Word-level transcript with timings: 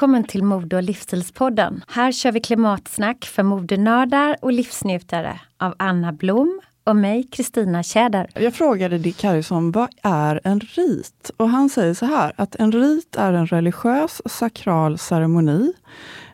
Välkommen 0.00 0.24
till 0.24 0.44
Mode 0.44 0.76
och 0.76 0.82
livsstilspodden. 0.82 1.84
Här 1.88 2.12
kör 2.12 2.32
vi 2.32 2.40
klimatsnack 2.40 3.24
för 3.24 3.42
modenördar 3.42 4.36
och 4.42 4.52
livsnjutare 4.52 5.40
av 5.58 5.74
Anna 5.78 6.12
Blom 6.12 6.60
och 6.84 6.96
mig, 6.96 7.28
Kristina 7.32 7.82
Tjäder. 7.82 8.30
Jag 8.34 8.54
frågade 8.54 8.98
Dick 8.98 9.24
Harrison, 9.24 9.72
vad 9.72 9.88
är 10.02 10.40
en 10.44 10.60
rit? 10.60 11.30
Och 11.36 11.48
han 11.48 11.68
säger 11.68 11.94
så 11.94 12.06
här, 12.06 12.32
att 12.36 12.56
en 12.56 12.72
rit 12.72 13.16
är 13.16 13.32
en 13.32 13.46
religiös 13.46 14.22
sakral 14.26 14.98
ceremoni, 14.98 15.72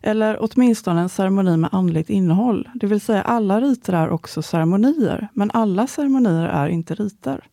eller 0.03 0.39
åtminstone 0.41 1.01
en 1.01 1.09
ceremoni 1.09 1.57
med 1.57 1.71
andligt 1.73 2.11
innehåll. 2.11 2.69
Det 2.75 2.87
vill 2.87 3.01
säga 3.01 3.23
alla 3.23 3.61
riter 3.61 3.93
är 3.93 4.09
också 4.09 4.43
ceremonier, 4.43 5.29
men 5.33 5.51
alla 5.55 5.87
ceremonier 5.87 6.49
är 6.49 6.69
inte 6.69 6.95
riter. 6.95 7.45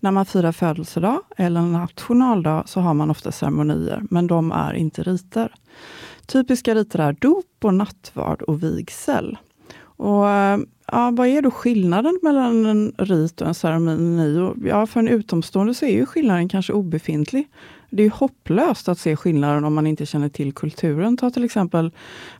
När 0.00 0.10
man 0.10 0.26
firar 0.26 0.52
födelsedag 0.52 1.20
eller 1.36 1.60
nationaldag 1.60 2.62
så 2.66 2.80
har 2.80 2.94
man 2.94 3.10
ofta 3.10 3.32
ceremonier, 3.32 4.02
men 4.10 4.26
de 4.26 4.52
är 4.52 4.72
inte 4.74 5.02
riter. 5.02 5.54
Typiska 6.26 6.74
riter 6.74 6.98
är 6.98 7.12
dop, 7.12 7.46
och 7.64 7.74
nattvard 7.74 8.42
och 8.42 8.62
vigsel. 8.62 9.38
Och, 9.82 10.28
eh, 10.28 10.58
ja, 10.86 11.10
vad 11.10 11.26
är 11.26 11.42
då 11.42 11.50
skillnaden 11.50 12.18
mellan 12.22 12.66
en 12.66 12.92
rit 12.98 13.40
och 13.40 13.48
en 13.48 13.54
ceremoni? 13.54 14.38
Och, 14.38 14.56
ja, 14.64 14.86
för 14.86 15.00
en 15.00 15.08
utomstående 15.08 15.74
så 15.74 15.86
är 15.86 15.92
ju 15.92 16.06
skillnaden 16.06 16.48
kanske 16.48 16.72
obefintlig. 16.72 17.48
Det 17.90 18.02
är 18.02 18.10
hopplöst 18.10 18.88
att 18.88 18.98
se 18.98 19.16
skillnaden 19.16 19.64
om 19.64 19.74
man 19.74 19.86
inte 19.86 20.06
känner 20.06 20.28
till 20.28 20.52
kulturen. 20.54 21.16
Ta 21.16 21.30
till 21.30 21.44
exempel 21.44 21.90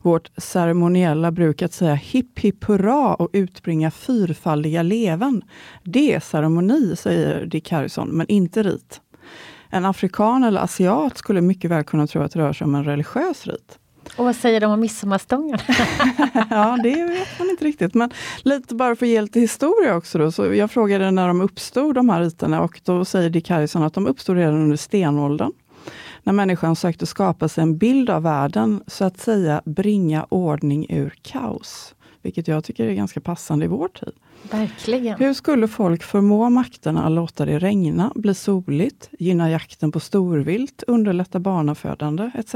vårt 0.03 0.31
ceremoniella 0.37 1.31
bruk 1.31 1.63
att 1.63 1.73
säga 1.73 1.95
hipp 1.95 2.39
hipp 2.39 2.65
hurra 2.65 3.15
och 3.15 3.31
utbringa 3.33 3.91
fyrfaldiga 3.91 4.83
leven. 4.83 5.43
Det 5.85 6.15
är 6.15 6.21
ceremoni, 6.21 6.97
säger 6.97 7.47
Dick 7.47 7.71
Harrison, 7.71 8.09
men 8.09 8.27
inte 8.27 8.63
rit. 8.63 9.01
En 9.71 9.85
afrikan 9.85 10.45
eller 10.45 10.61
asiat 10.61 11.19
skulle 11.19 11.41
mycket 11.41 11.71
väl 11.71 11.85
kunna 11.85 12.07
tro 12.07 12.23
att 12.23 12.33
det 12.33 12.39
rör 12.39 12.53
sig 12.53 12.65
om 12.65 12.75
en 12.75 12.85
religiös 12.85 13.47
rit. 13.47 13.80
Och 14.17 14.25
vad 14.25 14.37
säger 14.37 14.61
de 14.61 14.73
om 14.73 14.81
midsommarstången? 14.81 15.59
ja, 16.51 16.79
det 16.83 17.05
vet 17.05 17.39
man 17.39 17.51
inte 17.51 17.65
riktigt. 17.65 17.95
Men 17.95 18.11
lite 18.43 18.75
bara 18.75 18.97
för 18.97 19.07
att 19.07 19.11
ge 19.11 19.23
lite 19.23 19.41
historia 19.41 19.97
också. 19.97 20.19
Då. 20.19 20.33
Så 20.33 20.55
jag 20.55 20.71
frågade 20.71 21.11
när 21.11 21.29
de 21.29 21.41
uppstod, 21.41 21.95
de 21.95 22.09
här 22.09 22.21
riterna, 22.21 22.63
och 22.63 22.81
då 22.85 23.05
säger 23.05 23.31
Dick 23.31 23.51
Harrison 23.51 23.83
att 23.83 23.95
de 23.95 24.07
uppstod 24.07 24.37
redan 24.37 24.55
under 24.55 24.77
stenåldern. 24.77 25.53
När 26.23 26.33
människan 26.33 26.77
sökte 26.77 27.07
skapa 27.07 27.49
sig 27.49 27.63
en 27.63 27.79
bild 27.79 28.11
av 28.11 28.23
världen, 28.23 28.83
så 28.87 29.05
att 29.05 29.19
säga 29.19 29.63
bringa 29.65 30.27
ordning 30.29 30.87
ur 30.89 31.15
kaos. 31.23 31.95
Vilket 32.23 32.49
jag 32.49 32.65
tycker 32.65 32.85
är 32.85 32.95
ganska 32.95 33.21
passande 33.21 33.65
i 33.65 33.69
vår 33.69 33.89
tid. 33.89 34.13
Verkligen. 34.51 35.19
Hur 35.19 35.35
skulle 35.35 35.69
folk 35.69 36.03
förmå 36.03 36.51
makterna 36.51 37.07
att 37.07 37.13
låta 37.13 37.45
det 37.45 37.59
regna, 37.59 38.13
bli 38.15 38.35
soligt, 38.35 39.09
gynna 39.19 39.51
jakten 39.51 39.93
på 39.93 40.01
storvilt, 40.01 40.83
underlätta 40.87 41.41
barnafödande 41.41 42.31
etc. 42.35 42.55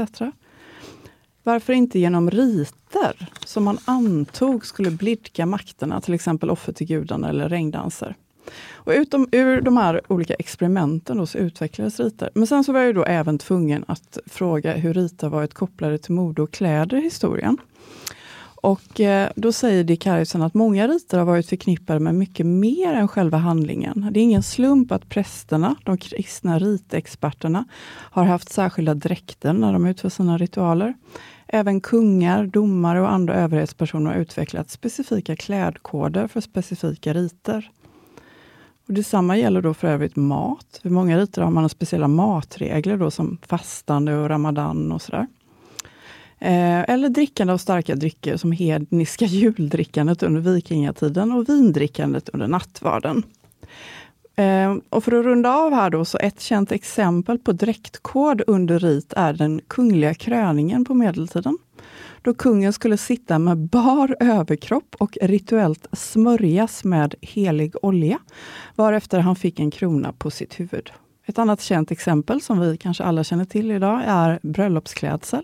Varför 1.45 1.73
inte 1.73 1.99
genom 1.99 2.31
riter 2.31 3.29
som 3.45 3.63
man 3.63 3.77
antog 3.85 4.65
skulle 4.65 4.91
blidka 4.91 5.45
makterna, 5.45 6.01
till 6.01 6.13
exempel 6.13 6.49
offer 6.49 6.73
till 6.73 6.87
gudarna 6.87 7.29
eller 7.29 7.49
regndanser. 7.49 8.15
Och 8.73 8.93
utom, 8.95 9.27
ur 9.31 9.61
de 9.61 9.77
här 9.77 10.01
olika 10.07 10.33
experimenten 10.33 11.17
då, 11.17 11.25
så 11.25 11.37
utvecklades 11.37 11.99
riter. 11.99 12.29
Men 12.33 12.47
sen 12.47 12.63
så 12.63 12.73
var 12.73 12.79
jag 12.79 12.95
då 12.95 13.03
även 13.03 13.37
tvungen 13.37 13.85
att 13.87 14.17
fråga 14.25 14.73
hur 14.73 14.93
riter 14.93 15.29
varit 15.29 15.53
kopplade 15.53 15.97
till 15.97 16.13
mode 16.13 16.41
och 16.41 16.51
kläder 16.51 16.97
i 16.97 17.01
historien. 17.01 17.57
Och 18.65 18.99
eh, 18.99 19.29
då 19.35 19.51
säger 19.51 19.83
Dick 19.83 20.05
Harrison 20.05 20.41
att 20.41 20.53
många 20.53 20.87
riter 20.87 21.17
har 21.17 21.25
varit 21.25 21.49
förknippade 21.49 21.99
med 21.99 22.15
mycket 22.15 22.45
mer 22.45 22.93
än 22.93 23.07
själva 23.07 23.37
handlingen. 23.37 24.09
Det 24.11 24.19
är 24.19 24.23
ingen 24.23 24.43
slump 24.43 24.91
att 24.91 25.09
prästerna, 25.09 25.75
de 25.83 25.97
kristna 25.97 26.59
ritexperterna, 26.59 27.65
har 27.87 28.25
haft 28.25 28.49
särskilda 28.49 28.93
dräkter 28.93 29.53
när 29.53 29.73
de 29.73 29.85
utför 29.85 30.09
sina 30.09 30.37
ritualer. 30.37 30.93
Även 31.47 31.81
kungar, 31.81 32.45
domare 32.45 33.01
och 33.01 33.11
andra 33.11 33.35
överhetspersoner 33.35 34.11
har 34.11 34.19
utvecklat 34.19 34.69
specifika 34.69 35.35
klädkoder 35.35 36.27
för 36.27 36.41
specifika 36.41 37.13
riter. 37.13 37.71
Och 38.87 38.93
detsamma 38.93 39.37
gäller 39.37 39.61
då 39.61 39.73
för 39.73 39.87
övrigt 39.87 40.15
mat. 40.15 40.79
Vid 40.83 40.91
många 40.91 41.17
riter 41.17 41.41
har 41.41 41.51
man 41.51 41.69
speciella 41.69 42.07
matregler 42.07 42.97
då, 42.97 43.11
som 43.11 43.37
fastande 43.47 44.13
och 44.13 44.29
ramadan 44.29 44.91
och 44.91 45.01
sådär. 45.01 45.27
Eh, 46.39 46.89
eller 46.89 47.09
drickande 47.09 47.53
av 47.53 47.57
starka 47.57 47.95
drycker 47.95 48.37
som 48.37 48.51
hedniska 48.51 49.25
juldrickandet 49.29 50.23
under 50.23 50.41
vikingatiden 50.41 51.31
och 51.31 51.49
vindrickandet 51.49 52.29
under 52.29 52.47
nattvarden. 52.47 53.23
Eh, 54.35 54.75
och 54.89 55.03
för 55.03 55.11
att 55.11 55.25
runda 55.25 55.55
av 55.55 55.73
här 55.73 55.89
då, 55.89 56.05
så 56.05 56.17
ett 56.17 56.41
känt 56.41 56.71
exempel 56.71 57.39
på 57.39 57.51
dräktkod 57.51 58.41
under 58.47 58.79
rit 58.79 59.13
är 59.13 59.33
den 59.33 59.61
kungliga 59.67 60.13
kröningen 60.13 60.85
på 60.85 60.93
medeltiden. 60.93 61.57
Då 62.21 62.33
kungen 62.33 62.73
skulle 62.73 62.97
sitta 62.97 63.39
med 63.39 63.57
bar 63.57 64.17
överkropp 64.19 64.95
och 64.99 65.17
rituellt 65.21 65.87
smörjas 65.91 66.83
med 66.83 67.15
helig 67.21 67.75
olja, 67.81 68.19
varefter 68.75 69.19
han 69.19 69.35
fick 69.35 69.59
en 69.59 69.71
krona 69.71 70.13
på 70.13 70.31
sitt 70.31 70.59
huvud. 70.59 70.91
Ett 71.25 71.39
annat 71.39 71.61
känt 71.61 71.91
exempel 71.91 72.41
som 72.41 72.59
vi 72.59 72.77
kanske 72.77 73.03
alla 73.03 73.23
känner 73.23 73.45
till 73.45 73.71
idag 73.71 74.01
är 74.05 74.39
bröllopsklädsel. 74.41 75.43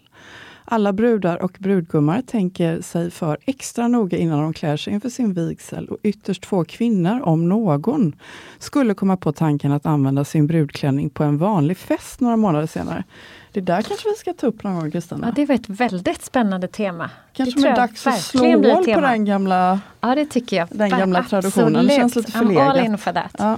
Alla 0.73 0.94
brudar 0.94 1.44
och 1.44 1.57
brudgummar 1.59 2.21
tänker 2.21 2.81
sig 2.81 3.12
för 3.12 3.38
extra 3.45 3.88
noga 3.88 4.18
innan 4.18 4.41
de 4.41 4.53
klär 4.53 4.77
sig 4.77 4.94
inför 4.94 5.09
sin 5.09 5.33
vigsel 5.33 5.88
och 5.88 5.97
ytterst 6.03 6.45
få 6.45 6.65
kvinnor, 6.65 7.21
om 7.21 7.50
någon, 7.50 8.15
skulle 8.59 8.94
komma 8.94 9.18
på 9.18 9.31
tanken 9.31 9.71
att 9.71 9.85
använda 9.85 10.23
sin 10.23 10.47
brudklänning 10.47 11.09
på 11.09 11.23
en 11.23 11.38
vanlig 11.38 11.77
fest 11.77 12.19
några 12.19 12.38
månader 12.38 12.68
senare. 12.68 13.03
Det 13.51 13.62
där 13.62 13.81
kanske 13.81 14.09
vi 14.09 14.15
ska 14.15 14.33
ta 14.33 14.47
upp 14.47 14.63
någon 14.63 14.79
gång 14.79 14.91
Kristina? 14.91 15.27
Ja, 15.27 15.33
det 15.35 15.45
var 15.45 15.56
ett 15.56 15.69
väldigt 15.69 16.21
spännande 16.21 16.68
tema. 16.68 17.09
Kanske 17.33 17.62
det 17.62 17.69
är 17.69 17.75
dags 17.75 18.07
att 18.07 18.21
slå 18.21 18.44
hål 18.44 18.85
på 18.85 19.01
den 19.01 19.25
gamla, 19.25 19.79
ja, 20.01 20.15
det 20.15 20.25
tycker 20.25 20.57
jag. 20.57 20.68
Den 20.71 20.89
gamla 20.89 21.23
traditionen. 21.23 21.88
Det 21.88 21.95
känns 21.95 22.15
lite 22.15 22.31
förlegat. 22.31 22.63
I'm 22.63 22.69
all 22.69 22.85
in 22.85 22.97
for 22.97 23.13
that. 23.13 23.35
Ja. 23.38 23.57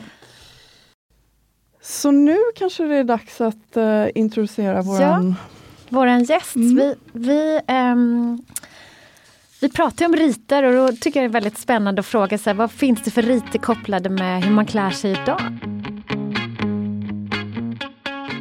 Så 1.81 2.11
nu 2.11 2.37
kanske 2.55 2.83
det 2.83 2.95
är 2.95 3.03
dags 3.03 3.41
att 3.41 3.77
uh, 3.77 4.05
introducera 4.15 4.81
våran... 4.81 5.35
Ja, 5.39 5.62
våran 5.89 6.23
gäst. 6.23 6.55
Mm. 6.55 6.75
Vi, 6.75 6.95
vi, 7.13 7.59
um, 7.67 8.45
vi 9.61 9.69
pratar 9.69 10.05
om 10.05 10.15
riter 10.15 10.63
och 10.63 10.73
då 10.73 10.95
tycker 10.97 11.21
jag 11.21 11.31
det 11.31 11.31
är 11.31 11.41
väldigt 11.41 11.57
spännande 11.57 11.99
att 11.99 12.05
fråga 12.05 12.37
sig 12.37 12.53
vad 12.53 12.71
finns 12.71 13.03
det 13.03 13.11
för 13.11 13.21
riter 13.21 13.59
kopplade 13.59 14.09
med 14.09 14.43
hur 14.43 14.51
man 14.51 14.65
klär 14.65 14.89
sig 14.89 15.11
idag? 15.11 15.41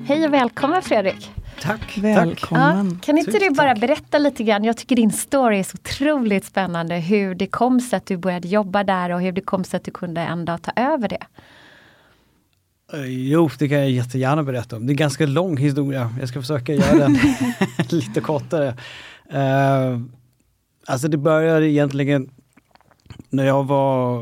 Hej 0.07 0.27
och 0.27 0.35
välkommen 0.35 0.83
Fredrik! 0.83 1.31
Tack! 1.61 1.99
Välkommen! 1.99 2.91
Ja, 2.91 2.97
kan 3.07 3.19
inte 3.19 3.39
du 3.39 3.51
bara 3.51 3.75
berätta 3.75 4.19
lite 4.19 4.45
grann? 4.45 4.65
Jag 4.65 4.77
tycker 4.77 4.97
din 4.97 5.13
story 5.13 5.59
är 5.59 5.63
så 5.63 5.75
otroligt 5.75 6.45
spännande. 6.45 6.95
Hur 6.95 7.35
det 7.35 7.47
kom 7.47 7.81
sig 7.81 7.97
att 7.97 8.07
du 8.07 8.17
började 8.17 8.49
jobba 8.49 8.85
där 8.85 9.11
och 9.11 9.21
hur 9.21 9.33
det 9.33 9.41
kom 9.41 9.65
sig 9.65 9.77
att 9.77 9.85
du 9.85 9.91
kunde 9.91 10.21
en 10.21 10.45
dag 10.45 10.63
ta 10.63 10.73
över 10.77 11.09
det. 11.09 11.27
Eh, 12.93 13.07
jo, 13.07 13.51
det 13.59 13.69
kan 13.69 13.79
jag 13.79 13.91
jättegärna 13.91 14.43
berätta 14.43 14.77
om. 14.77 14.87
Det 14.87 14.91
är 14.91 14.95
en 14.95 14.97
ganska 14.97 15.27
lång 15.27 15.57
historia. 15.57 16.15
Jag 16.21 16.29
ska 16.29 16.41
försöka 16.41 16.75
göra 16.75 16.99
den 16.99 17.19
lite 17.91 18.21
kortare. 18.21 18.75
Uh, 19.35 20.01
alltså 20.87 21.09
det 21.09 21.17
började 21.17 21.71
egentligen 21.71 22.31
när 23.31 23.45
jag 23.45 23.65
var 23.65 24.21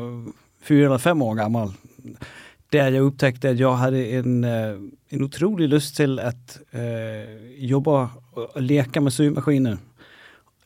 fyra 0.63 0.85
eller 0.85 0.97
fem 0.97 1.21
år 1.21 1.35
gammal. 1.35 1.73
Där 2.69 2.91
jag 2.91 3.03
upptäckte 3.03 3.49
att 3.49 3.59
jag 3.59 3.73
hade 3.73 4.05
en, 4.05 4.43
eh, 4.43 4.75
en 5.09 5.23
otrolig 5.23 5.69
lust 5.69 5.95
till 5.95 6.19
att 6.19 6.59
uh, 6.75 7.55
jobba 7.57 8.09
och 8.31 8.61
leka 8.61 9.01
med 9.01 9.13
symaskiner. 9.13 9.77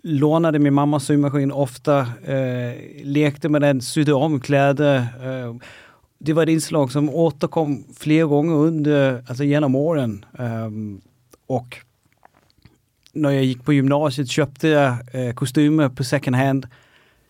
Lånade 0.03 0.59
min 0.59 0.73
mammas 0.73 1.05
symaskin 1.05 1.51
ofta, 1.51 1.99
uh, 2.01 2.73
lekte 3.03 3.49
med 3.49 3.61
den, 3.61 3.81
sydde 3.81 4.13
om 4.13 4.39
kläder 4.39 5.07
det 6.17 6.33
var 6.33 6.43
ett 6.43 6.49
inslag 6.49 6.91
som 6.91 7.09
återkom 7.09 7.83
flera 7.97 8.25
gånger 8.25 8.55
under, 8.55 9.23
alltså 9.27 9.43
genom 9.43 9.75
åren. 9.75 10.25
Um, 10.31 11.01
och 11.47 11.77
när 13.13 13.31
jag 13.31 13.43
gick 13.43 13.63
på 13.63 13.73
gymnasiet 13.73 14.29
köpte 14.29 14.67
jag 14.67 14.93
eh, 15.13 15.33
kostymer 15.33 15.89
på 15.89 16.03
second 16.03 16.35
hand, 16.35 16.67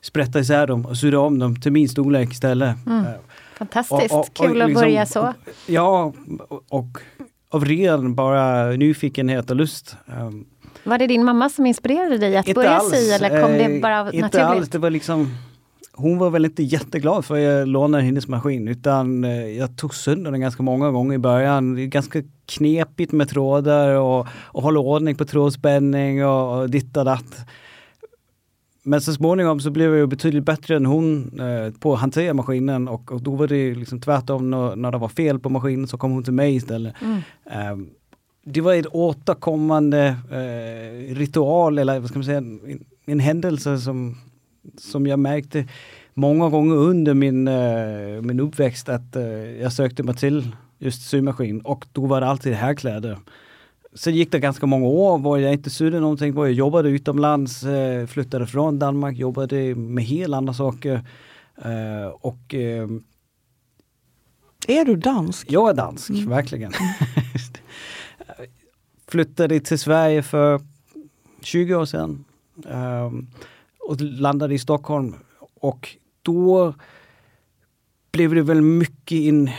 sprättade 0.01 0.39
isär 0.39 0.67
dem 0.67 0.85
och 0.85 0.97
sydde 0.97 1.17
om 1.17 1.39
dem 1.39 1.61
till 1.61 1.71
min 1.71 1.89
storlek 1.89 2.31
istället. 2.31 2.75
Mm. 2.85 3.05
Uh, 3.05 3.11
Fantastiskt, 3.57 4.13
och, 4.13 4.19
och, 4.19 4.33
kul 4.33 4.61
och, 4.61 4.67
liksom, 4.67 4.75
att 4.75 4.83
börja 4.83 5.05
så. 5.05 5.33
Ja, 5.67 6.13
och 6.69 6.97
av 7.49 7.65
ren 7.65 8.15
bara 8.15 8.71
nyfikenhet 8.71 9.49
och 9.49 9.55
lust. 9.55 9.95
Um, 10.05 10.45
var 10.83 10.97
det 10.97 11.07
din 11.07 11.23
mamma 11.25 11.49
som 11.49 11.65
inspirerade 11.65 12.17
dig 12.17 12.37
att 12.37 12.53
börja 12.53 12.69
alls, 12.69 12.91
sy 12.91 13.11
eller 13.11 13.41
kom 13.41 13.51
det 13.51 13.81
bara 13.81 13.99
av 13.99 14.05
naturligt? 14.05 14.25
Inte 14.25 14.45
alls, 14.45 14.69
det 14.69 14.77
var 14.77 14.89
liksom 14.89 15.31
hon 15.97 16.17
var 16.17 16.29
väl 16.29 16.45
inte 16.45 16.63
jätteglad 16.63 17.25
för 17.25 17.35
att 17.35 17.41
jag 17.41 17.67
lånade 17.67 18.03
hennes 18.03 18.27
maskin 18.27 18.67
utan 18.67 19.23
eh, 19.23 19.47
jag 19.47 19.77
tog 19.77 19.95
sönder 19.95 20.31
den 20.31 20.41
ganska 20.41 20.63
många 20.63 20.91
gånger 20.91 21.15
i 21.15 21.17
början. 21.17 21.75
Det 21.75 21.81
är 21.81 21.85
ganska 21.85 22.23
knepigt 22.45 23.11
med 23.11 23.29
trådar 23.29 23.95
och, 23.95 24.27
och 24.31 24.63
hålla 24.63 24.79
ordning 24.79 25.15
på 25.15 25.25
trådspänning 25.25 26.25
och, 26.25 26.59
och 26.59 26.69
ditt 26.69 26.97
och 26.97 27.05
datt. 27.05 27.45
Men 28.83 29.01
så 29.01 29.13
småningom 29.13 29.59
så 29.59 29.71
blev 29.71 29.95
jag 29.95 30.09
betydligt 30.09 30.45
bättre 30.45 30.75
än 30.75 30.85
hon 30.85 31.39
eh, 31.39 31.73
på 31.79 31.93
att 31.93 31.99
hantera 31.99 32.33
maskinen 32.33 32.87
och, 32.87 33.11
och, 33.11 33.21
då 33.21 33.35
var 33.35 33.47
det 33.47 33.75
liksom 33.75 34.01
tvärtom 34.01 34.51
när, 34.51 34.75
när 34.75 34.91
det 34.91 34.97
var 34.97 35.09
fel 35.09 35.39
på 35.39 35.49
maskinen 35.49 35.87
så 35.87 35.97
kom 35.97 36.11
hon 36.11 36.23
till 36.23 36.33
mig 36.33 36.55
istället. 36.55 36.95
Mm. 37.01 37.17
Eh, 37.45 37.87
det 38.43 38.61
var 38.61 38.73
ett 38.73 38.87
återkommande 38.91 40.15
eh, 40.31 41.15
ritual 41.15 41.77
eller 41.77 41.99
vad 41.99 42.09
ska 42.09 42.19
man 42.19 42.25
säga, 42.25 42.37
en, 42.37 42.85
en 43.05 43.19
händelse 43.19 43.77
som 43.77 44.17
som 44.77 45.07
jag 45.07 45.19
märkte 45.19 45.67
många 46.13 46.49
gånger 46.49 46.75
under 46.75 47.13
min, 47.13 47.47
uh, 47.47 48.21
min 48.21 48.39
uppväxt 48.39 48.89
att 48.89 49.15
uh, 49.15 49.23
jag 49.61 49.73
sökte 49.73 50.03
mig 50.03 50.15
till 50.15 50.55
just 50.79 51.09
symaskin 51.09 51.61
och 51.61 51.85
då 51.91 52.05
var 52.05 52.21
det 52.21 52.27
alltid 52.27 52.53
herrkläder. 52.53 53.17
Sen 53.93 54.15
gick 54.15 54.31
det 54.31 54.39
ganska 54.39 54.65
många 54.65 54.87
år 54.87 55.17
var 55.17 55.37
jag 55.37 55.53
inte 55.53 55.69
sydde 55.69 55.99
någonting, 55.99 56.33
var 56.33 56.45
jag 56.45 56.53
jobbade 56.53 56.89
utomlands, 56.89 57.63
uh, 57.63 58.05
flyttade 58.05 58.47
från 58.47 58.79
Danmark, 58.79 59.17
jobbade 59.17 59.75
med 59.75 60.03
helt 60.03 60.33
andra 60.33 60.53
saker. 60.53 61.01
och 62.19 62.53
Är 64.67 64.85
du 64.85 64.95
dansk? 64.95 65.47
Jag 65.51 65.69
är 65.69 65.73
dansk, 65.73 66.09
mm. 66.09 66.29
verkligen. 66.29 66.71
flyttade 69.07 69.59
till 69.59 69.79
Sverige 69.79 70.23
för 70.23 70.61
20 71.41 71.75
år 71.75 71.85
sedan. 71.85 72.25
Um, 72.65 73.27
och 73.85 74.01
landade 74.01 74.53
i 74.53 74.59
Stockholm. 74.59 75.15
Och 75.59 75.89
då 76.21 76.73
blev 78.11 78.35
det 78.35 78.41
väl 78.41 78.61
mycket 78.61 79.11
in, 79.11 79.51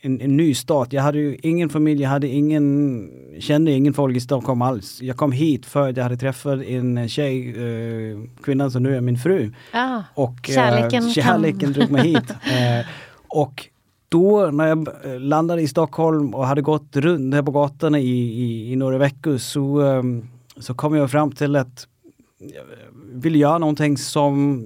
en, 0.00 0.20
en, 0.20 0.36
ny 0.36 0.54
start. 0.54 0.92
Jag 0.92 1.02
hade 1.02 1.18
ju 1.18 1.36
ingen 1.42 1.68
familj, 1.68 2.02
jag 2.02 2.10
hade 2.10 2.28
ingen, 2.28 3.10
kände 3.40 3.72
ingen 3.72 3.94
folk 3.94 4.16
i 4.16 4.20
Stockholm 4.20 4.62
alls. 4.62 5.02
Jag 5.02 5.16
kom 5.16 5.32
hit 5.32 5.66
för 5.66 5.88
att 5.88 5.96
jag 5.96 6.04
hade 6.04 6.16
träffat 6.16 6.62
en 6.62 7.08
tjej, 7.08 7.48
eh, 7.48 8.18
kvinnan 8.42 8.70
som 8.70 8.82
nu 8.82 8.96
är 8.96 9.00
min 9.00 9.18
fru. 9.18 9.52
Ah, 9.72 10.02
och 10.14 10.50
eh, 10.50 10.54
kärleken, 10.54 11.10
kärleken 11.10 11.72
drog 11.72 11.90
mig 11.90 12.02
hit. 12.02 12.30
eh, 12.30 12.86
och 13.28 13.68
då 14.08 14.50
när 14.50 14.66
jag 14.66 14.88
landade 15.20 15.62
i 15.62 15.68
Stockholm 15.68 16.34
och 16.34 16.46
hade 16.46 16.62
gått 16.62 16.96
runt 16.96 17.34
här 17.34 17.42
på 17.42 17.50
gatorna 17.50 17.98
i, 17.98 18.42
i, 18.42 18.72
i 18.72 18.76
några 18.76 18.98
veckor 18.98 19.38
så, 19.38 19.80
um, 19.80 20.28
så 20.56 20.74
kom 20.74 20.94
jag 20.94 21.10
fram 21.10 21.32
till 21.32 21.56
att 21.56 21.88
ville 23.14 23.38
göra 23.38 23.58
någonting 23.58 23.96
som, 23.96 24.64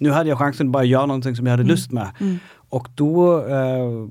nu 0.00 0.10
hade 0.10 0.28
jag 0.28 0.38
chansen 0.38 0.66
att 0.66 0.72
bara 0.72 0.84
göra 0.84 1.06
någonting 1.06 1.36
som 1.36 1.46
jag 1.46 1.50
hade 1.50 1.62
mm. 1.62 1.70
lust 1.70 1.92
med. 1.92 2.08
Mm. 2.20 2.38
Och 2.68 2.88
då 2.94 3.46
eh, 3.46 4.08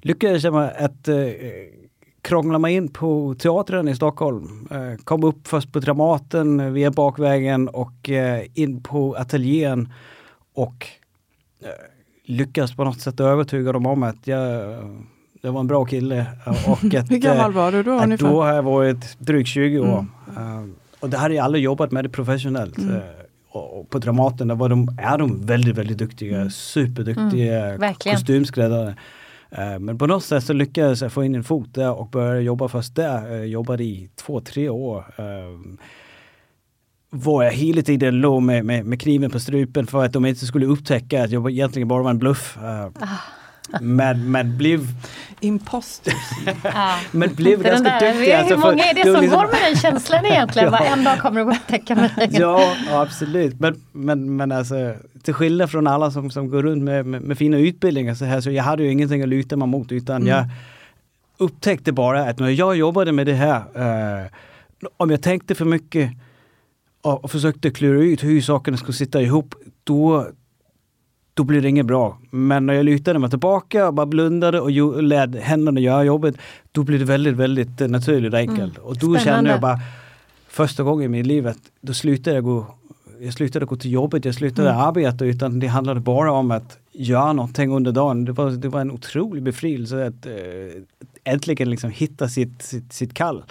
lyckades 0.00 0.44
jag 0.44 0.54
med 0.54 0.72
att 0.78 1.08
eh, 1.08 1.16
krångla 2.22 2.58
mig 2.58 2.74
in 2.74 2.88
på 2.88 3.34
teatern 3.38 3.88
i 3.88 3.96
Stockholm. 3.96 4.68
Eh, 4.70 5.04
kom 5.04 5.24
upp 5.24 5.48
först 5.48 5.72
på 5.72 5.80
Dramaten 5.80 6.72
via 6.72 6.90
bakvägen 6.90 7.68
och 7.68 8.10
eh, 8.10 8.44
in 8.54 8.82
på 8.82 9.14
ateljén 9.14 9.92
och 10.54 10.86
eh, 11.62 11.68
lyckades 12.24 12.76
på 12.76 12.84
något 12.84 13.00
sätt 13.00 13.20
övertyga 13.20 13.72
dem 13.72 13.86
om 13.86 14.02
att 14.02 14.26
jag, 14.26 14.76
jag 15.40 15.52
var 15.52 15.60
en 15.60 15.66
bra 15.66 15.84
kille. 15.84 16.26
Och 16.66 16.94
att, 16.94 17.10
Hur 17.10 17.18
gammal 17.18 17.52
var 17.52 17.72
du 17.72 17.82
då? 17.82 17.90
Ungefär? 17.90 18.28
Då 18.28 18.42
har 18.42 18.54
jag 18.54 18.62
varit 18.62 19.18
drygt 19.18 19.48
20 19.48 19.78
år. 19.78 20.06
Mm 20.36 20.74
och 21.00 21.10
det 21.10 21.16
hade 21.16 21.34
jag 21.34 21.44
aldrig 21.44 21.64
jobbat 21.64 21.92
med 21.92 22.04
det 22.04 22.08
professionellt. 22.08 22.78
Mm. 22.78 22.94
Eh, 22.94 23.02
och 23.50 23.90
på 23.90 23.98
Dramaten 23.98 24.48
där 24.48 24.54
var 24.54 24.68
de, 24.68 24.98
är 24.98 25.18
de 25.18 25.46
väldigt, 25.46 25.76
väldigt 25.76 25.98
duktiga, 25.98 26.36
mm. 26.36 26.50
superduktiga 26.50 27.74
mm, 27.74 27.94
kostymskräddare. 27.94 28.96
Uh, 29.58 29.78
men 29.78 29.98
på 29.98 30.06
något 30.06 30.24
sätt 30.24 30.44
så 30.44 30.52
lyckades 30.52 31.02
jag 31.02 31.12
få 31.12 31.24
in 31.24 31.34
en 31.34 31.44
fot 31.44 31.74
där 31.74 31.92
och 31.92 32.08
började 32.08 32.40
jobba 32.40 32.68
först 32.68 32.94
där. 32.94 33.32
Uh, 33.32 33.44
jobbade 33.44 33.84
i 33.84 34.10
två, 34.16 34.40
tre 34.40 34.68
år. 34.68 35.04
Var 37.10 37.44
jag 37.44 37.52
hela 37.52 37.82
tiden 37.82 38.20
låg 38.20 38.42
med, 38.42 38.64
med, 38.64 38.86
med, 38.86 39.00
kniven 39.00 39.30
på 39.30 39.40
strupen 39.40 39.86
för 39.86 40.04
att 40.04 40.12
de 40.12 40.26
inte 40.26 40.46
skulle 40.46 40.66
upptäcka 40.66 41.24
att 41.24 41.30
jag 41.30 41.50
egentligen 41.50 41.88
bara 41.88 42.02
var 42.02 42.10
en 42.10 42.18
bluff. 42.18 42.58
Ah. 42.60 42.90
Men, 43.80 44.30
men 44.30 44.56
blev... 44.56 44.86
Imposters. 45.40 46.14
ja. 46.64 46.96
Men 47.10 47.34
blev 47.34 47.62
ganska 47.62 47.88
där, 47.88 48.12
duktig. 48.12 48.32
Alltså, 48.32 48.54
hur 48.54 48.62
många 48.62 48.84
är 48.84 48.94
det 48.94 49.02
som 49.02 49.20
liksom... 49.20 49.38
går 49.38 49.46
med 49.46 49.60
den 49.70 49.76
känslan 49.76 50.26
egentligen? 50.26 50.72
ja. 50.72 50.84
en 50.84 51.04
dag 51.04 51.18
kommer 51.18 51.44
du 51.44 51.50
upptäcka 51.50 51.94
mig. 51.94 52.10
ja, 52.30 52.74
absolut. 52.90 53.60
Men, 53.60 53.82
men, 53.92 54.36
men 54.36 54.52
alltså, 54.52 54.94
till 55.22 55.34
skillnad 55.34 55.70
från 55.70 55.86
alla 55.86 56.10
som, 56.10 56.30
som 56.30 56.50
går 56.50 56.62
runt 56.62 56.82
med, 56.82 57.06
med, 57.06 57.22
med 57.22 57.38
fina 57.38 57.58
utbildningar 57.58 58.14
så 58.14 58.24
här, 58.24 58.40
så 58.40 58.50
jag 58.50 58.64
hade 58.64 58.82
ju 58.82 58.90
ingenting 58.90 59.22
att 59.22 59.28
luta 59.28 59.56
mig 59.56 59.68
mot 59.68 59.92
utan 59.92 60.16
mm. 60.16 60.28
jag 60.28 60.44
upptäckte 61.38 61.92
bara 61.92 62.24
att 62.24 62.38
när 62.38 62.48
jag 62.48 62.76
jobbade 62.76 63.12
med 63.12 63.26
det 63.26 63.34
här, 63.34 63.56
eh, 63.74 64.30
om 64.96 65.10
jag 65.10 65.22
tänkte 65.22 65.54
för 65.54 65.64
mycket 65.64 66.10
och, 67.02 67.24
och 67.24 67.30
försökte 67.30 67.70
klura 67.70 68.00
ut 68.00 68.24
hur 68.24 68.40
sakerna 68.40 68.76
skulle 68.76 68.92
sitta 68.92 69.22
ihop, 69.22 69.54
då, 69.84 70.26
då 71.38 71.44
blir 71.44 71.62
det 71.62 71.68
inget 71.68 71.86
bra. 71.86 72.18
Men 72.30 72.66
när 72.66 72.74
jag 72.74 72.84
lutade 72.84 73.18
mig 73.18 73.30
tillbaka 73.30 73.86
och 73.86 73.94
bara 73.94 74.06
blundade 74.06 74.60
och 74.60 75.02
lät 75.02 75.36
händerna 75.36 75.80
göra 75.80 76.04
jobbet, 76.04 76.34
då 76.72 76.82
blir 76.82 76.98
det 76.98 77.04
väldigt, 77.04 77.34
väldigt 77.34 77.80
eh, 77.80 77.88
naturligt 77.88 78.32
och 78.32 78.38
enkelt. 78.38 78.78
Mm. 78.78 78.88
Och 78.88 78.94
då 78.94 78.98
Spännande. 78.98 79.24
kände 79.24 79.50
jag 79.50 79.60
bara, 79.60 79.78
första 80.48 80.82
gången 80.82 81.04
i 81.04 81.08
mitt 81.08 81.26
liv, 81.26 81.46
att 81.46 81.58
då 81.80 81.94
slutade 81.94 82.36
jag 82.36 82.44
gå 82.44 82.66
jag 83.20 83.34
slutade 83.34 83.66
gå 83.66 83.76
till 83.76 83.92
jobbet, 83.92 84.24
jag 84.24 84.34
slutade 84.34 84.70
mm. 84.70 84.80
arbeta 84.80 85.24
utan 85.24 85.58
det 85.58 85.66
handlade 85.66 86.00
bara 86.00 86.32
om 86.32 86.50
att 86.50 86.78
göra 86.92 87.32
någonting 87.32 87.72
under 87.72 87.92
dagen. 87.92 88.24
Det 88.24 88.32
var, 88.32 88.50
det 88.50 88.68
var 88.68 88.80
en 88.80 88.90
otrolig 88.90 89.42
befrielse 89.42 90.06
att 90.06 90.26
äh, 90.26 90.32
äntligen 91.24 91.70
liksom 91.70 91.90
hitta 91.90 92.28
sitt, 92.28 92.62
sitt, 92.62 92.92
sitt 92.92 93.14
kall. 93.14 93.42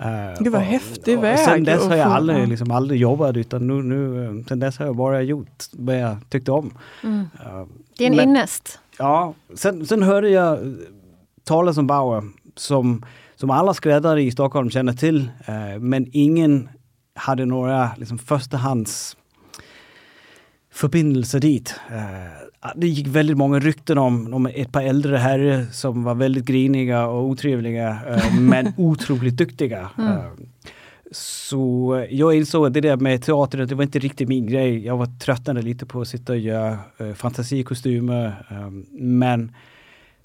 Uh, 0.00 0.42
det 0.42 0.50
var 0.50 0.58
och, 0.58 0.64
häftig 0.64 1.18
och, 1.18 1.24
väg. 1.24 1.38
sen 1.38 1.64
dess 1.64 1.86
har 1.86 1.96
jag 1.96 2.08
aldrig, 2.08 2.48
liksom, 2.48 2.70
aldrig 2.70 3.00
jobbat 3.00 3.36
utan 3.36 3.66
nu, 3.66 3.82
nu, 3.82 4.44
sen 4.48 4.60
dess 4.60 4.78
har 4.78 4.86
jag 4.86 4.96
bara 4.96 5.22
gjort 5.22 5.64
vad 5.72 5.98
jag 5.98 6.16
tyckte 6.28 6.52
om. 6.52 6.78
Mm. 7.02 7.18
Uh, 7.20 7.66
det 7.98 8.04
är 8.04 8.10
en 8.10 8.20
innest. 8.20 8.78
Ja, 8.98 9.34
sen, 9.54 9.86
sen 9.86 10.02
hörde 10.02 10.28
jag 10.28 10.58
talas 11.44 11.78
om 11.78 11.86
Bauer 11.86 12.22
som, 12.56 13.04
som 13.36 13.50
alla 13.50 13.74
skräddare 13.74 14.22
i 14.22 14.30
Stockholm 14.30 14.70
känner 14.70 14.92
till. 14.92 15.20
Uh, 15.20 15.78
men 15.80 16.06
ingen 16.12 16.68
hade 17.14 17.44
några 17.44 17.90
liksom, 17.96 18.18
förstahands 18.18 19.16
dit. 21.40 21.74
Uh, 21.90 21.96
det 22.76 22.86
gick 22.86 23.06
väldigt 23.06 23.36
många 23.36 23.58
rykten 23.58 23.98
om, 23.98 24.34
om 24.34 24.46
ett 24.46 24.72
par 24.72 24.82
äldre 24.82 25.16
herrar 25.16 25.66
som 25.72 26.04
var 26.04 26.14
väldigt 26.14 26.44
griniga 26.44 27.06
och 27.06 27.24
otrevliga 27.24 27.98
uh, 28.10 28.34
men 28.40 28.72
otroligt 28.76 29.36
duktiga. 29.36 29.90
Mm. 29.98 30.12
Uh, 30.12 30.24
så 31.12 32.06
jag 32.10 32.34
insåg 32.34 32.66
att 32.66 32.72
det 32.72 32.80
där 32.80 32.96
med 32.96 33.22
teater, 33.22 33.58
det 33.58 33.74
var 33.74 33.84
inte 33.84 33.98
riktigt 33.98 34.28
min 34.28 34.46
grej. 34.46 34.86
Jag 34.86 34.96
var 34.96 35.18
tröttnade 35.18 35.62
lite 35.62 35.86
på 35.86 36.00
att 36.00 36.08
sitta 36.08 36.32
och 36.32 36.38
göra 36.38 36.78
fantasikostymer. 37.14 38.46
men 38.90 39.52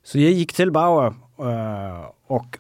så 0.04 0.20
jag 0.20 0.32
gick 0.32 0.54
till 0.54 0.72
Bauer 0.72 1.14
och 2.28 2.58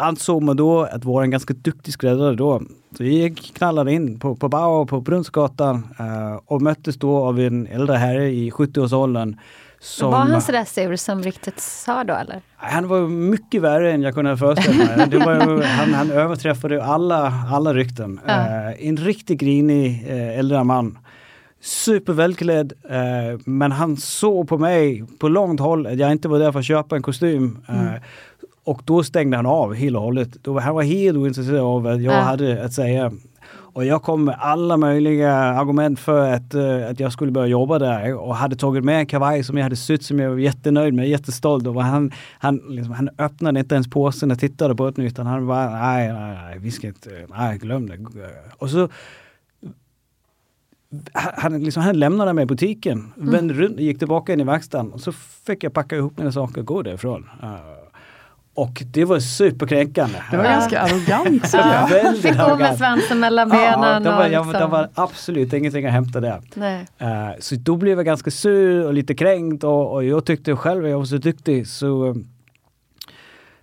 ansåg 0.00 0.42
mig 0.42 0.54
då 0.54 0.82
att 0.82 1.04
vara 1.04 1.24
en 1.24 1.30
ganska 1.30 1.54
duktig 1.54 1.94
skräddare 1.94 2.34
då. 2.34 2.62
Så 2.96 3.04
jag 3.04 3.36
knallade 3.36 3.92
in 3.92 4.18
på, 4.18 4.36
på 4.36 4.48
Bauer 4.48 4.84
på 4.84 5.00
Brunnsgatan 5.00 5.88
uh, 6.00 6.40
och 6.46 6.62
möttes 6.62 6.96
då 6.96 7.16
av 7.16 7.40
en 7.40 7.66
äldre 7.66 7.96
herre 7.96 8.30
i 8.30 8.50
70-årsåldern. 8.50 9.36
Som, 9.82 10.10
var 10.10 10.18
han 10.18 10.42
sådär 10.42 10.64
sur 10.64 10.96
som 10.96 11.22
ryktet 11.22 11.60
sa 11.60 12.04
då 12.04 12.14
eller? 12.14 12.40
Han 12.56 12.88
var 12.88 13.00
mycket 13.08 13.62
värre 13.62 13.92
än 13.92 14.02
jag 14.02 14.14
kunde 14.14 14.36
föreställa 14.36 14.96
mig. 14.96 15.18
Var, 15.18 15.62
han, 15.62 15.94
han 15.94 16.10
överträffade 16.10 16.84
alla, 16.84 17.32
alla 17.52 17.74
rykten. 17.74 18.20
Ja. 18.26 18.32
Uh, 18.32 18.88
en 18.88 18.96
riktigt 18.96 19.40
grinig 19.40 20.06
uh, 20.10 20.38
äldre 20.38 20.64
man. 20.64 20.98
Supervälklädd, 21.62 22.72
uh, 22.84 23.40
men 23.44 23.72
han 23.72 23.96
såg 23.96 24.48
på 24.48 24.58
mig 24.58 25.04
på 25.18 25.28
långt 25.28 25.60
håll 25.60 25.86
att 25.86 25.98
jag 25.98 26.12
inte 26.12 26.28
var 26.28 26.38
där 26.38 26.52
för 26.52 26.58
att 26.58 26.64
köpa 26.64 26.96
en 26.96 27.02
kostym. 27.02 27.58
Mm. 27.68 28.00
Och 28.64 28.82
då 28.84 29.02
stängde 29.02 29.36
han 29.36 29.46
av 29.46 29.74
helt 29.74 29.96
och 29.96 30.02
hållet. 30.02 30.28
Då, 30.42 30.58
han 30.58 30.74
var 30.74 30.82
helt 30.82 31.18
ointresserad 31.18 31.60
av 31.60 31.82
vad 31.82 32.00
jag 32.00 32.14
ja. 32.14 32.20
hade 32.20 32.64
att 32.64 32.72
säga. 32.72 33.12
Och 33.72 33.84
jag 33.84 34.02
kom 34.02 34.24
med 34.24 34.36
alla 34.38 34.76
möjliga 34.76 35.32
argument 35.34 36.00
för 36.00 36.32
att, 36.32 36.54
uh, 36.54 36.90
att 36.90 37.00
jag 37.00 37.12
skulle 37.12 37.32
börja 37.32 37.46
jobba 37.46 37.78
där 37.78 38.14
och 38.14 38.36
hade 38.36 38.56
tagit 38.56 38.84
med 38.84 38.98
en 38.98 39.06
kavaj 39.06 39.44
som 39.44 39.56
jag 39.56 39.62
hade 39.62 39.76
sytt 39.76 40.02
som 40.02 40.18
jag 40.18 40.30
var 40.30 40.38
jättenöjd 40.38 40.94
med, 40.94 41.08
jättestolt 41.08 41.66
över. 41.66 41.80
Han, 41.80 42.12
han, 42.38 42.56
liksom, 42.56 42.94
han 42.94 43.08
öppnade 43.18 43.60
inte 43.60 43.74
ens 43.74 43.90
påsen 43.90 44.30
och 44.30 44.38
tittade 44.38 44.74
på 44.74 44.90
det 44.90 45.02
utan 45.02 45.26
han 45.26 45.46
bara 45.46 45.70
nej, 45.70 46.12
nej, 46.12 46.34
nej, 46.34 46.58
vi 46.58 46.70
ska 46.70 46.86
inte, 46.86 47.26
nej, 47.28 47.58
glöm 47.58 47.88
det. 47.88 47.98
Och 48.58 48.70
så 48.70 48.88
han, 51.12 51.64
liksom, 51.64 51.82
han 51.82 51.98
lämnade 51.98 52.32
mig 52.32 52.42
i 52.42 52.46
butiken, 52.46 53.12
mm. 53.16 53.30
vände 53.30 53.54
runt, 53.54 53.80
gick 53.80 53.98
tillbaka 53.98 54.32
in 54.32 54.40
i 54.40 54.44
verkstaden 54.44 54.92
och 54.92 55.00
så 55.00 55.12
fick 55.46 55.64
jag 55.64 55.72
packa 55.72 55.96
ihop 55.96 56.18
mina 56.18 56.32
saker 56.32 56.60
och 56.60 56.66
gå 56.66 56.82
därifrån. 56.82 57.28
Och 58.54 58.82
det 58.90 59.04
var 59.04 59.18
superkränkande. 59.18 60.18
Det 60.30 60.36
var 60.36 60.44
ganska 60.44 60.80
arrogant. 60.80 61.50
ja. 61.52 61.88
Väldigt 61.90 62.22
Fick 62.22 62.38
gå 62.38 62.56
med 62.56 62.78
svansen 62.78 63.20
mellan 63.20 63.48
benen. 63.48 63.82
Ja, 63.82 64.00
det, 64.00 64.10
var, 64.10 64.28
liksom. 64.28 64.52
det 64.52 64.66
var 64.66 64.88
absolut 64.94 65.52
ingenting 65.52 65.86
att 65.86 65.92
hämta 65.92 66.20
där. 66.20 66.40
Uh, 67.02 67.38
så 67.38 67.54
då 67.54 67.76
blev 67.76 67.98
jag 67.98 68.06
ganska 68.06 68.30
sur 68.30 68.86
och 68.86 68.94
lite 68.94 69.14
kränkt 69.14 69.64
och, 69.64 69.92
och 69.92 70.04
jag 70.04 70.24
tyckte 70.24 70.56
själv 70.56 70.84
att 70.84 70.90
jag 70.90 70.98
var 70.98 71.04
så 71.04 71.16
duktig. 71.16 71.66
Så, 71.66 72.16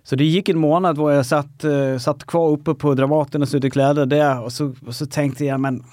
så 0.02 0.16
det 0.16 0.24
gick 0.24 0.48
en 0.48 0.58
månad 0.58 0.96
då 0.96 1.10
jag 1.10 1.26
satt, 1.26 1.64
uh, 1.64 1.98
satt 1.98 2.24
kvar 2.24 2.48
uppe 2.50 2.74
på 2.74 2.94
Dramaten 2.94 3.42
och 3.42 3.48
sydde 3.48 3.70
kläder 3.70 4.06
där 4.06 4.42
och 4.42 4.52
så, 4.52 4.74
och 4.86 4.94
så 4.94 5.06
tänkte 5.06 5.44
jag 5.44 5.60
men 5.60 5.84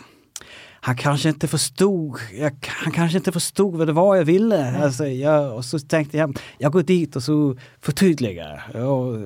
han 0.85 0.95
kanske 0.95 1.29
inte 1.29 1.47
förstod, 1.47 2.17
jag, 2.39 2.51
han 2.67 2.93
kanske 2.93 3.17
inte 3.17 3.31
förstod 3.31 3.75
vad 3.75 3.87
det 3.87 3.93
var 3.93 4.15
jag 4.15 4.25
ville. 4.25 4.83
Alltså, 4.83 5.07
jag, 5.07 5.55
och 5.55 5.65
så 5.65 5.79
tänkte 5.79 6.17
jag, 6.17 6.39
jag 6.57 6.71
går 6.71 6.81
dit 6.81 7.15
och 7.15 7.23
så 7.23 7.55
förtydligar 7.81 8.75
och, 8.85 9.17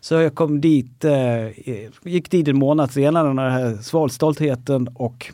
Så 0.00 0.14
jag 0.14 0.34
kom 0.34 0.60
dit, 0.60 1.04
eh, 1.04 1.48
gick 2.02 2.30
dit 2.30 2.48
en 2.48 2.58
månad 2.58 2.90
senare 2.90 3.32
när 3.32 3.44
jag 3.44 3.50
hade 3.50 3.82
svalt 3.82 4.12
stoltheten 4.12 4.88
och 4.94 5.32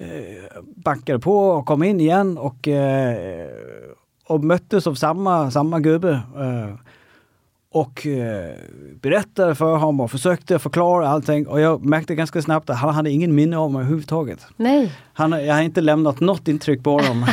eh, 0.00 0.62
backade 0.76 1.18
på 1.18 1.48
och 1.48 1.66
kom 1.66 1.82
in 1.82 2.00
igen 2.00 2.38
och, 2.38 2.68
eh, 2.68 3.48
och 4.26 4.44
möttes 4.44 4.86
av 4.86 4.94
samma, 4.94 5.50
samma 5.50 5.80
gubbe. 5.80 6.12
Eh, 6.36 6.74
och 7.76 8.06
eh, 8.06 8.54
berättade 9.00 9.54
för 9.54 9.76
honom 9.76 10.00
och 10.00 10.10
försökte 10.10 10.58
förklara 10.58 11.08
allting 11.08 11.46
och 11.46 11.60
jag 11.60 11.84
märkte 11.84 12.14
ganska 12.14 12.42
snabbt 12.42 12.70
att 12.70 12.76
han 12.76 12.94
hade 12.94 13.10
ingen 13.10 13.34
minne 13.34 13.56
om 13.56 13.72
mig 13.72 13.80
överhuvudtaget. 13.80 14.46
Nej. 14.56 14.92
Han, 15.12 15.32
jag 15.32 15.54
har 15.54 15.62
inte 15.62 15.80
lämnat 15.80 16.20
något 16.20 16.48
intryck 16.48 16.82
på 16.84 16.90
honom. 16.90 17.26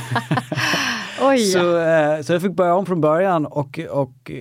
Oj. 1.22 1.38
Så, 1.38 1.78
eh, 1.78 2.22
så 2.22 2.34
jag 2.34 2.42
fick 2.42 2.52
börja 2.52 2.76
om 2.76 2.86
från 2.86 3.02
början 3.02 3.46
och, 3.46 3.80
och, 3.90 4.32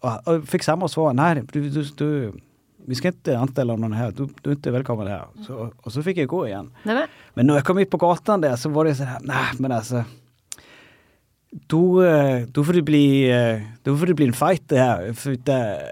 och, 0.00 0.28
och 0.28 0.48
fick 0.48 0.62
samma 0.62 0.88
svar. 0.88 1.12
Nej, 1.12 1.42
du, 1.52 1.70
du, 1.70 1.82
du, 1.82 2.32
vi 2.86 2.94
ska 2.94 3.08
inte 3.08 3.38
anställa 3.38 3.76
någon 3.76 3.92
här, 3.92 4.10
du, 4.16 4.28
du 4.42 4.50
är 4.50 4.54
inte 4.54 4.70
välkommen 4.70 5.06
här. 5.06 5.24
Så, 5.46 5.72
och 5.76 5.92
så 5.92 6.02
fick 6.02 6.16
jag 6.16 6.28
gå 6.28 6.46
igen. 6.46 6.70
Nej. 6.82 7.06
Men 7.34 7.46
när 7.46 7.54
jag 7.54 7.64
kom 7.64 7.78
ut 7.78 7.90
på 7.90 7.96
gatan 7.96 8.40
där 8.40 8.56
så 8.56 8.68
var 8.68 8.84
det 8.84 8.94
så 8.94 9.04
här, 9.04 9.18
nej 9.22 9.46
men 9.58 9.72
alltså 9.72 10.04
då, 11.50 12.02
eh, 12.02 12.46
då, 12.46 12.64
får 12.64 12.72
det 12.72 12.82
bli, 12.82 13.30
eh, 13.30 13.60
då 13.82 13.96
får 13.96 14.06
det 14.06 14.14
bli 14.14 14.26
en 14.26 14.32
fight 14.32 14.68
det 14.68 14.78
här. 14.78 15.12
För 15.12 15.30
det, 15.30 15.82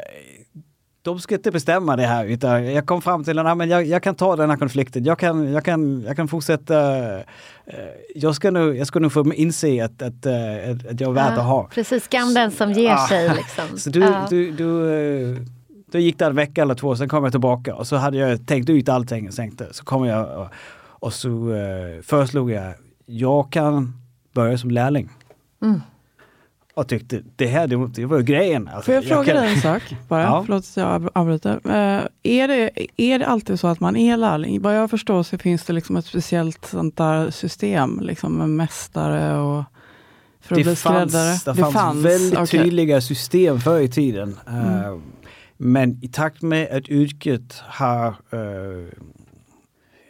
de 1.02 1.20
ska 1.20 1.34
inte 1.34 1.50
bestämma 1.50 1.96
det 1.96 2.06
här 2.06 2.24
utan 2.24 2.72
jag 2.72 2.86
kom 2.86 3.02
fram 3.02 3.24
till 3.24 3.38
att 3.38 3.68
jag, 3.68 3.86
jag 3.86 4.02
kan 4.02 4.14
ta 4.14 4.36
den 4.36 4.50
här 4.50 4.56
konflikten. 4.56 5.04
Jag 5.04 5.18
kan, 5.18 5.52
jag 5.52 5.64
kan, 5.64 6.02
jag 6.02 6.16
kan 6.16 6.28
fortsätta. 6.28 7.06
Eh, 7.16 7.24
jag 8.14 8.34
ska 8.34 8.50
nu, 8.50 8.76
jag 8.76 8.86
ska 8.86 8.98
nu 8.98 9.10
få 9.10 9.34
inse 9.34 9.84
att, 9.84 10.02
att, 10.02 10.26
att 10.90 11.00
jag 11.00 11.10
är 11.10 11.12
värd 11.12 11.32
ja, 11.36 11.40
att 11.40 11.46
ha. 11.46 11.68
Precis, 11.74 12.04
skam 12.04 12.34
den 12.34 12.50
som 12.50 12.72
ger 12.72 12.88
ja. 12.88 13.06
sig. 13.08 13.28
Liksom. 13.36 13.78
Så 13.78 13.90
du, 13.90 14.00
ja. 14.00 14.26
du, 14.30 14.50
du, 14.50 15.46
då 15.92 15.98
gick 15.98 16.18
det 16.18 16.24
en 16.24 16.34
vecka 16.34 16.62
eller 16.62 16.74
två, 16.74 16.96
sen 16.96 17.08
kom 17.08 17.24
jag 17.24 17.32
tillbaka 17.32 17.74
och 17.74 17.86
så 17.86 17.96
hade 17.96 18.16
jag 18.18 18.46
tänkt 18.46 18.70
ut 18.70 18.88
allting 18.88 19.28
och 19.28 19.34
tänkte, 19.34 19.68
så 19.70 19.84
kom 19.84 20.04
jag 20.04 20.38
och, 20.40 20.48
och 20.84 21.12
så 21.12 21.28
föreslog 22.02 22.50
jag, 22.50 22.74
jag 23.06 23.52
kan 23.52 23.92
börja 24.34 24.58
som 24.58 24.70
lärling. 24.70 25.10
Mm. 25.62 25.80
Och 26.76 26.88
tyckte 26.88 27.22
det 27.36 27.46
här 27.46 27.66
det, 27.66 27.86
det 27.86 28.04
var 28.04 28.20
grejen. 28.20 28.68
Alltså, 28.68 28.82
Får 28.82 28.94
jag, 28.94 29.04
jag 29.04 29.08
fråga 29.08 29.32
kan... 29.32 29.42
dig 29.42 29.54
en 29.54 29.60
sak? 29.60 29.82
Bara, 30.08 30.22
ja. 30.22 30.42
Förlåt 30.46 30.64
att 30.64 30.76
jag 30.76 31.10
avbryter. 31.14 31.54
Uh, 31.66 32.06
är, 32.22 32.48
det, 32.48 32.70
är 32.96 33.18
det 33.18 33.26
alltid 33.26 33.60
så 33.60 33.66
att 33.66 33.80
man 33.80 33.96
är 33.96 34.16
lärling? 34.16 34.62
Vad 34.62 34.76
jag 34.76 34.90
förstår 34.90 35.22
så 35.22 35.38
finns 35.38 35.64
det 35.64 35.72
liksom 35.72 35.96
ett 35.96 36.06
speciellt 36.06 36.66
sånt 36.66 36.96
där 36.96 37.30
system 37.30 38.00
liksom 38.00 38.38
med 38.38 38.48
mästare 38.48 39.38
och 39.38 39.64
för 40.40 40.54
att 40.54 40.58
det 40.58 40.64
bli 40.64 40.76
fanns. 40.76 41.12
Det, 41.12 41.52
det 41.52 41.54
fanns, 41.54 41.74
fanns 41.74 42.04
väldigt 42.04 42.38
okay. 42.38 42.62
tydliga 42.62 43.00
system 43.00 43.60
förr 43.60 43.80
i 43.80 43.88
tiden. 43.88 44.38
Mm. 44.48 44.92
Uh, 44.92 45.00
men 45.56 46.04
i 46.04 46.08
takt 46.08 46.42
med 46.42 46.76
att 46.76 46.88
yrket 46.88 47.62
har 47.66 48.08
uh, 48.08 48.88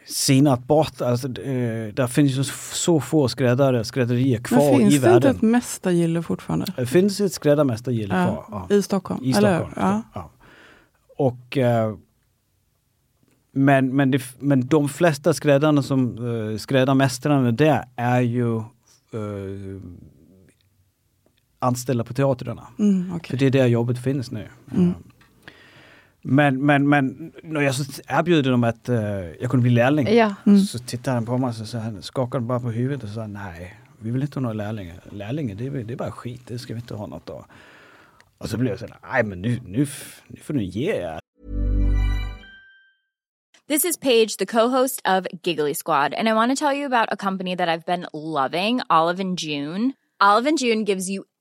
sinat 0.06 0.66
bort. 0.66 1.00
Alltså, 1.00 1.26
eh, 1.26 1.94
där 1.94 2.06
finns 2.06 2.32
ju 2.32 2.44
så 2.72 3.00
få 3.00 3.28
skräddare, 3.28 3.84
skrädderier 3.84 4.38
kvar 4.38 4.60
i 4.60 4.68
världen. 4.68 4.90
finns 4.90 5.02
det 5.02 5.14
inte 5.14 5.28
ett 5.28 5.42
mästargille 5.42 6.22
fortfarande? 6.22 6.66
Det 6.76 6.86
finns 6.86 7.20
ett 7.20 7.32
skräddarmästargille 7.32 8.14
ja, 8.16 8.26
kvar. 8.26 8.66
Ja. 8.68 8.76
I 8.76 8.82
Stockholm? 8.82 9.24
I 9.24 9.32
Stockholm, 9.32 9.72
ja. 9.76 10.02
ja. 10.14 10.30
Och 11.16 11.58
eh, 11.58 11.94
men, 13.52 13.96
men, 13.96 14.10
det, 14.10 14.22
men 14.38 14.66
de 14.66 14.88
flesta 14.88 15.34
skräddarna 15.34 15.82
som 15.82 16.18
uh, 16.18 16.56
skräddarmästarna 16.56 17.52
där 17.52 17.84
är 17.96 18.20
ju 18.20 18.56
uh, 19.14 19.80
anställda 21.58 22.04
på 22.04 22.14
teatrarna. 22.14 22.66
Mm, 22.78 23.12
okay. 23.14 23.30
För 23.30 23.36
det 23.36 23.46
är 23.46 23.50
där 23.50 23.66
jobbet 23.66 23.98
finns 23.98 24.30
nu. 24.30 24.48
Mm. 24.74 24.94
Men, 26.28 26.66
men, 26.66 26.88
men 26.88 27.32
när 27.42 27.60
jag 27.60 27.74
erbjöd 28.08 28.44
dem 28.44 28.64
att 28.64 28.88
uh, 28.88 28.96
jag 29.40 29.50
kunde 29.50 29.62
bli 29.62 29.70
lärling 29.70 30.16
ja. 30.16 30.34
mm. 30.46 30.60
så 30.60 30.78
tittade 30.78 31.14
han 31.14 31.26
på 31.26 31.38
mig 31.38 31.48
och 31.48 31.54
så 31.54 31.78
han 31.78 32.02
skakade 32.02 32.44
bara 32.44 32.60
på 32.60 32.70
huvudet 32.70 33.04
och 33.04 33.10
sa 33.10 33.26
nej, 33.26 33.74
vi 33.98 34.10
vill 34.10 34.22
inte 34.22 34.36
ha 34.36 34.42
några 34.42 34.54
lärlingar. 34.54 35.00
Lärlingar 35.10 35.54
det 35.54 35.66
är, 35.66 35.70
det 35.70 35.94
är 35.94 35.96
bara 35.96 36.10
skit, 36.10 36.42
det 36.46 36.58
ska 36.58 36.74
vi 36.74 36.80
inte 36.80 36.94
ha 36.94 37.06
något 37.06 37.30
av. 37.30 37.44
Och 38.38 38.48
så 38.48 38.58
blev 38.58 38.70
jag 38.70 38.78
så 38.78 38.86
nej 39.12 39.24
men 39.24 39.42
nu, 39.42 39.60
nu, 39.66 39.86
nu 40.26 40.40
får 40.42 40.54
du 40.54 40.62
ge 40.64 40.92
er. 40.92 41.20
This 43.68 43.84
is 43.84 43.96
Paige, 43.96 44.36
the 44.38 44.46
co-host 44.46 45.02
of 45.04 45.26
Giggly 45.42 45.74
Squad 45.74 46.14
and 46.14 46.28
I 46.28 46.32
want 46.32 46.58
to 46.58 46.64
tell 46.64 46.78
you 46.78 46.86
about 46.86 47.08
a 47.12 47.16
company 47.16 47.56
that 47.56 47.68
I've 47.68 47.86
been 47.86 48.06
loving, 48.12 48.80
Olive 48.90 49.22
and 49.22 49.38
June. 49.38 49.92
Olive 50.20 50.48
and 50.48 50.58
June 50.58 50.84
gives 50.84 51.08
you 51.08 51.24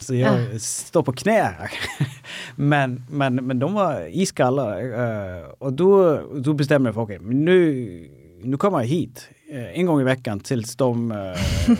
Så 0.00 0.14
jag 0.14 0.60
står 0.60 1.02
på 1.02 1.12
knä 1.12 1.54
men, 2.56 3.02
men, 3.10 3.34
men 3.34 3.58
de 3.58 3.74
var 3.74 4.08
iskalla. 4.16 4.80
eh, 4.80 5.44
och 5.58 5.72
då, 5.72 6.20
då 6.34 6.52
bestämde 6.52 6.88
jag 6.88 6.94
för 6.94 7.02
okej, 7.02 7.18
men 7.18 7.44
nu, 7.44 8.08
nu 8.42 8.56
kommer 8.56 8.78
jag 8.78 8.86
hit 8.86 9.28
eh, 9.52 9.78
en 9.78 9.86
gång 9.86 10.00
i 10.00 10.04
veckan 10.04 10.40
tills 10.40 10.76
de... 10.76 11.12
eh, 11.12 11.18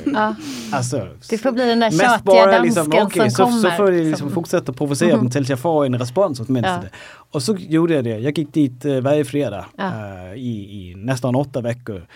Ja. 0.14 0.34
alltså, 0.72 1.08
Det 1.30 1.38
får 1.38 1.52
bli 1.52 1.64
den 1.64 1.80
där 1.80 1.90
tjatiga 1.90 2.18
bara 2.25 2.46
dansken 2.46 2.62
liksom, 2.64 2.92
okej, 3.06 3.30
som 3.30 3.30
så, 3.30 3.44
kommer. 3.44 3.70
så 3.70 3.70
får 3.76 3.92
jag 3.92 4.04
liksom 4.06 4.28
som- 4.28 4.34
fortsätta 4.34 4.72
provocera 4.72 5.16
dem 5.16 5.30
tills 5.30 5.48
jag 5.50 5.58
får 5.58 5.87
en 5.87 5.98
respons 5.98 6.40
åtminstone. 6.40 6.90
Och 7.30 7.42
så 7.42 7.56
gjorde 7.58 7.94
jag 7.94 8.04
det. 8.04 8.18
Jag 8.18 8.38
gick 8.38 8.52
dit 8.54 8.84
varje 9.02 9.25
fredag 9.25 9.66
Ja. 9.76 10.34
i, 10.34 10.48
i 10.90 10.94
nästan 10.96 11.34
åtta 11.34 11.60
veckor. 11.60 12.06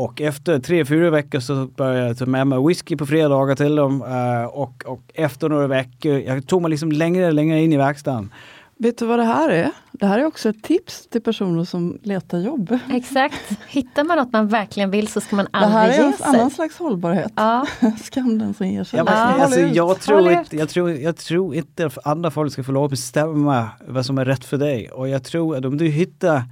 Och 0.00 0.20
efter 0.20 0.58
tre, 0.58 0.84
fyra 0.84 1.10
veckor 1.10 1.40
så 1.40 1.66
började 1.66 2.06
jag 2.06 2.18
ta 2.18 2.26
med 2.26 2.46
mig 2.46 2.66
whisky 2.68 2.96
på 2.96 3.06
fredagar 3.06 3.54
till 3.54 3.76
dem. 3.76 4.02
eh, 4.02 4.44
och, 4.44 4.82
och 4.86 5.02
efter 5.14 5.48
några 5.48 5.66
veckor, 5.66 6.18
jag 6.18 6.46
tog 6.46 6.62
mig 6.62 6.70
liksom 6.70 6.92
längre 6.92 7.26
och 7.26 7.32
längre 7.32 7.60
in 7.62 7.72
i 7.72 7.76
verkstaden. 7.76 8.32
Vet 8.78 8.98
du 8.98 9.06
vad 9.06 9.18
det 9.18 9.24
här 9.24 9.48
är? 9.48 9.70
Det 9.92 10.06
här 10.06 10.18
är 10.18 10.24
också 10.24 10.48
ett 10.48 10.62
tips 10.62 11.06
till 11.08 11.20
personer 11.20 11.64
som 11.64 11.98
letar 12.02 12.38
jobb. 12.38 12.78
Exakt. 12.92 13.34
Hittar 13.68 14.04
man 14.04 14.18
något 14.18 14.32
man 14.32 14.48
verkligen 14.48 14.90
vill 14.90 15.08
så 15.08 15.20
ska 15.20 15.36
man 15.36 15.46
Det 15.52 15.58
här 15.58 15.80
aldrig 15.82 15.98
är 15.98 16.02
ge 16.02 16.06
en 16.06 16.12
sig. 16.12 16.26
annan 16.26 16.50
slags 16.50 16.78
hållbarhet. 16.78 17.32
Ja. 17.36 17.66
Skam 18.02 18.38
den 18.38 18.54
som 18.54 18.66
ger 18.68 18.84
sig. 18.84 18.98
Ja, 18.98 19.12
alltså, 19.12 19.60
jag, 19.60 20.00
tror 20.00 20.30
inte, 20.32 20.56
jag, 20.56 20.68
tror, 20.68 20.90
jag 20.90 21.16
tror 21.16 21.54
inte 21.54 21.86
att 21.86 22.06
andra 22.06 22.30
folk 22.30 22.52
ska 22.52 22.62
få 22.62 22.72
lov 22.72 22.84
att 22.84 22.90
bestämma 22.90 23.68
vad 23.88 24.06
som 24.06 24.18
är 24.18 24.24
rätt 24.24 24.44
för 24.44 24.56
dig. 24.56 24.90
Och 24.90 25.08
jag 25.08 25.24
tror 25.24 25.56
att 25.56 25.64
om 25.64 25.76
du 25.78 25.86
hittar 25.88 26.42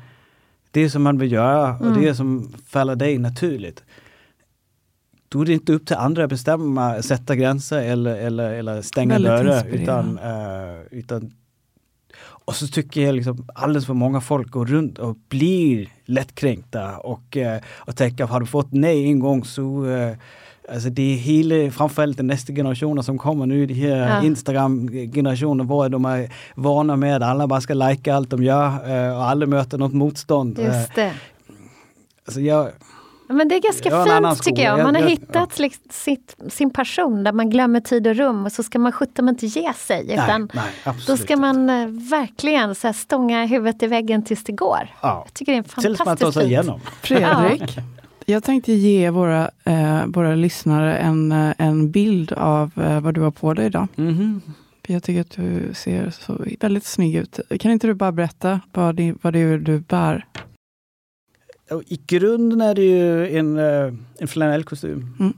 det 0.83 0.91
som 0.91 1.03
man 1.03 1.19
vill 1.19 1.33
göra 1.33 1.77
och 1.77 1.87
Mm. 1.87 2.03
det 2.03 2.15
som 2.15 2.53
faller 2.67 2.97
dig 2.97 3.19
naturligt. 3.19 3.85
Då 5.29 5.41
är 5.41 5.47
det 5.47 5.53
inte 5.53 5.73
upp 5.73 5.87
till 5.87 5.97
andra 5.97 6.25
att 6.25 6.31
bestämma, 6.31 7.03
sätta 7.03 7.37
gränser 7.37 7.83
eller, 7.83 8.17
eller, 8.17 8.51
eller 8.51 8.83
stänga 8.83 9.15
Väldigt 9.15 9.31
dörrar. 9.31 9.67
Utan, 9.67 10.19
eh, 10.19 10.81
utan, 10.91 11.33
och 12.21 12.55
så 12.55 12.67
tycker 12.67 13.01
jag 13.03 13.15
liksom 13.15 13.49
alldeles 13.55 13.87
för 13.87 13.95
många 13.95 14.21
folk 14.21 14.51
går 14.51 14.67
runt 14.67 14.99
och 14.99 15.17
blir 15.29 15.89
lättkränkta 16.05 16.97
och, 16.99 17.37
eh, 17.37 17.61
och 17.77 17.97
tänker 17.97 18.25
har 18.27 18.41
du 18.41 18.47
fått 18.47 18.73
nej 18.73 19.05
en 19.05 19.19
gång 19.19 19.45
så 19.45 19.87
eh, 19.87 20.17
Alltså 20.73 20.89
det 20.91 21.15
är 21.15 21.17
hela, 21.17 21.71
framförallt 21.71 22.17
den 22.17 22.27
nästa 22.27 22.53
generationen 22.53 23.05
som 23.05 23.19
kommer 23.19 23.47
nu, 23.47 23.67
de 23.67 23.75
här 23.75 24.09
Ja. 24.17 24.23
Instagram-generationen, 24.25 25.67
var 25.67 25.89
de 25.89 26.05
är 26.05 26.33
vana 26.55 26.97
med 26.97 27.17
att 27.17 27.23
alla 27.31 27.47
bara 27.47 27.61
ska 27.61 27.75
lajka 27.75 28.15
allt 28.15 28.31
de 28.31 28.43
gör 28.43 28.67
eh, 29.07 29.17
och 29.17 29.25
aldrig 29.25 29.49
möter 29.49 29.79
något 29.79 29.93
motstånd. 29.95 30.59
Eh, 30.59 30.65
Just 30.65 30.95
det. 30.95 31.13
Alltså 32.27 32.41
jag, 32.41 32.69
Ja, 33.31 33.35
Men 33.35 33.49
det 33.49 33.55
är 33.55 33.61
ganska 33.61 33.89
Jag 33.89 34.17
en 34.25 34.31
fint 34.31 34.43
tycker 34.43 34.63
jag. 34.63 34.79
Man 34.83 34.95
har 34.95 35.03
Jag- 35.03 35.11
jag- 35.11 35.17
hittat 35.17 35.59
liksom 35.59 35.83
sitt, 35.91 36.37
sin 36.49 36.71
passion 36.71 37.25
där 37.25 37.33
man 37.33 37.51
glömmer 37.51 37.81
tid 37.81 38.07
och 38.07 38.17
rum 38.17 38.45
och 38.47 38.53
så 38.53 38.63
ska 38.63 38.79
man 38.79 38.93
sjutton 38.93 39.29
inte 39.29 39.47
ge 39.47 39.73
sig. 39.73 40.13
Utan 40.13 40.49
nej, 40.55 40.65
nej, 40.85 40.95
då 41.07 41.17
ska 41.17 41.37
man 41.37 41.71
eh, 41.71 41.87
verkligen 41.89 42.75
så 42.75 42.87
här, 42.87 42.93
stånga 42.95 43.47
huvudet 43.47 43.83
i 43.83 43.87
väggen 43.87 44.23
tills 44.25 44.45
det 44.45 44.53
går. 44.53 44.89
Ja. 45.03 45.23
Jag 45.27 45.35
tycker 45.35 45.53
det 45.53 45.59
är 45.59 45.81
Tills 45.81 46.05
man 46.05 46.17
tar 46.17 46.31
sig 46.33 46.47
igenom. 46.47 46.81
Fredrik, 47.03 47.79
jag 48.33 48.45
tänkte 48.45 48.73
ge 48.73 49.11
våra, 49.11 49.51
eh, 49.65 50.07
våra 50.07 50.35
lyssnare 50.35 50.99
en, 50.99 51.33
eh, 51.33 51.53
en 51.59 51.91
bild 51.91 52.33
av 52.33 52.73
eh, 52.77 53.01
vad 53.01 53.15
du 53.15 53.21
har 53.21 53.31
på 53.31 53.55
dig 53.55 53.67
idag. 53.67 53.87
Mhm. 53.97 54.41
För 54.87 54.93
Jag 54.93 55.03
tycker 55.03 55.21
att 55.21 55.31
du 55.31 55.75
ser 55.75 56.11
så 56.11 56.45
väldigt 56.61 56.85
snygg 56.85 57.17
ut. 57.17 57.41
Kan 57.61 57.71
inte 57.71 57.87
du 57.87 57.95
bara 57.95 58.13
berätta 58.13 58.61
vad 58.73 58.95
det, 58.95 59.15
vad 59.23 59.33
det 59.33 59.39
är 59.39 59.59
du 59.59 59.79
bär? 59.81 60.27
I 61.87 62.01
grunden 62.07 62.61
är 62.61 62.75
det 62.75 62.83
ju 62.83 63.37
en, 63.39 63.59
eh, 63.59 63.93
en 64.19 64.29
flanellkostym. 64.29 65.15
Mm. 65.21 65.33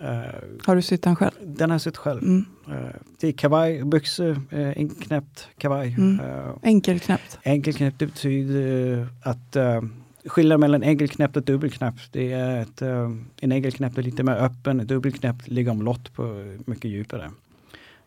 Eh, 0.00 0.34
Har 0.66 0.76
du 0.76 0.82
sytt 0.82 1.02
den 1.02 1.16
själv? 1.16 1.32
den 1.42 1.70
har 1.70 1.74
jag 1.74 1.80
sytt 1.80 1.96
själv. 1.96 2.22
Mm. 2.22 2.44
Eh, 2.68 2.96
det 3.20 3.28
är 3.28 3.32
kavaj, 3.32 3.84
byxor, 3.84 4.40
uh, 4.52 4.68
enknäppt 4.76 5.48
kavaj. 5.58 5.94
Mm. 5.98 6.20
Enkelknäppt. 6.62 7.38
Enkelknäppt 7.44 7.98
det 7.98 8.06
betyder 8.06 9.08
att 9.22 9.56
uh, 9.56 9.82
skillnaden 10.26 10.60
mellan 10.60 10.82
enkelknäppt 10.82 11.36
och 11.36 11.42
dubbelknäppt 11.42 12.12
det 12.12 12.32
är 12.32 12.62
att 12.62 12.82
eh, 12.82 13.10
en 13.40 13.52
enkelknäppt 13.52 13.98
är 13.98 14.02
lite 14.02 14.22
mer 14.22 14.36
öppen, 14.36 14.80
en 14.80 14.86
dubbelknäppt 14.86 15.48
ligger 15.48 15.70
omlott 15.70 16.14
på 16.14 16.54
mycket 16.66 16.90
djupare. 16.90 17.30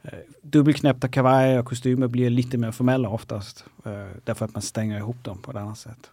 Uh, 0.06 0.20
dubbelknäppta 0.42 1.08
kavajer 1.08 1.60
och 1.60 1.66
kostymer 1.66 2.08
blir 2.08 2.30
lite 2.30 2.58
mer 2.58 2.72
formella 2.72 3.10
oftast 3.10 3.66
eh, 3.86 3.92
därför 4.24 4.46
att 4.46 4.54
man 4.54 4.62
stänger 4.62 4.98
ihop 4.98 5.24
dem 5.24 5.38
på 5.38 5.52
ett 5.52 5.58
annat 5.58 5.78
sätt. 5.78 6.12